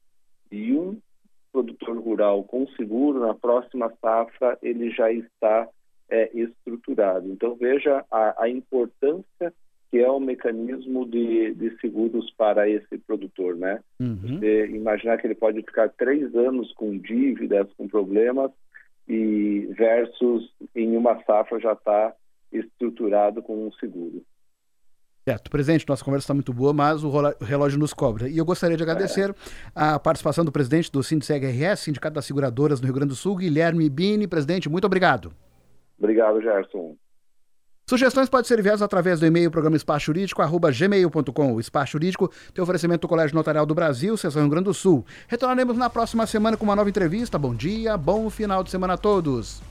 E 0.52 0.74
um 0.74 1.00
produtor 1.52 2.00
rural 2.00 2.44
com 2.46 2.68
seguro, 2.70 3.20
na 3.20 3.36
próxima 3.36 3.94
safra 4.02 4.58
ele 4.64 4.90
já 4.90 5.12
está 5.12 5.70
é, 6.10 6.32
estruturado. 6.34 7.30
Então 7.32 7.54
veja 7.54 8.04
a, 8.10 8.46
a, 8.46 8.50
importância 8.50 9.54
que 9.92 10.00
é 10.00 10.10
o 10.10 10.20
mecanismo 10.20 11.06
de, 11.06 11.54
de 11.54 11.78
seguros 11.80 12.32
para 12.38 12.70
esse 12.70 12.98
produtor, 13.00 13.56
né? 13.56 13.80
Uhum. 14.00 14.40
Você 14.40 14.68
imaginar 14.68 15.18
que 15.18 15.28
ele 15.28 15.36
pode 15.36 15.62
ficar 15.62 15.90
três 15.90 16.34
anos 16.36 16.72
com 16.74 16.98
dívidas, 16.98 17.72
com 17.78 17.88
problemas, 17.88 18.52
e 19.08 19.70
versus 19.78 20.52
em 20.76 20.98
uma 20.98 21.22
safra 21.24 21.60
já 21.60 21.74
está 21.74 22.14
estruturado 22.52 23.42
com 23.42 23.68
um 23.68 23.72
seguro. 23.74 24.24
Certo, 25.28 25.50
presidente, 25.50 25.88
nossa 25.90 26.06
conversa 26.06 26.26
está 26.26 26.34
muito 26.36 26.54
boa, 26.54 26.72
mas 26.72 27.04
o 27.04 27.10
relógio 27.42 27.80
nos 27.80 27.94
cobra. 27.96 28.30
E 28.30 28.38
eu 28.38 28.46
gostaria 28.46 28.78
de 28.78 28.84
agradecer 28.84 29.32
é. 29.32 29.34
a 29.74 30.00
participação 30.00 30.46
do 30.46 30.52
presidente 30.52 30.92
do 30.92 31.02
Sindseg 31.02 31.48
RS, 31.48 31.80
Sindicato 31.80 32.14
das 32.14 32.26
Seguradoras 32.26 32.80
no 32.80 32.86
Rio 32.86 32.94
Grande 32.94 33.10
do 33.10 33.16
Sul, 33.16 33.38
Guilherme 33.38 33.90
Bini. 33.90 34.28
Presidente, 34.28 34.70
muito 34.70 34.86
obrigado. 34.86 35.34
Obrigado, 35.98 36.40
Gerson. 36.42 36.96
Sugestões 37.88 38.28
podem 38.28 38.48
ser 38.48 38.58
enviadas 38.58 38.82
através 38.82 39.20
do 39.20 39.28
e-mail 39.28 39.52
programa 39.52 39.78
espaço 39.78 40.08
jurídico, 40.08 40.42
arroba 40.42 40.72
gmail.com. 40.72 41.54
O 41.54 41.60
Espaço 41.60 41.92
Jurídico 41.92 42.32
tem 42.52 42.64
oferecimento 42.64 43.02
do 43.02 43.08
Colégio 43.08 43.36
Notarial 43.36 43.64
do 43.64 43.76
Brasil, 43.76 44.18
Seção 44.18 44.42
Rio 44.42 44.50
Grande 44.50 44.66
do 44.66 44.74
Sul. 44.74 45.06
Retornaremos 45.28 45.78
na 45.78 45.88
próxima 45.88 46.26
semana 46.26 46.58
com 46.58 46.64
uma 46.64 46.76
nova 46.76 46.90
entrevista. 46.90 47.38
Bom 47.38 47.54
dia, 47.54 47.96
bom 47.96 48.28
final 48.32 48.64
de 48.64 48.72
semana 48.72 48.96
a 48.96 48.98
todos. 48.98 49.62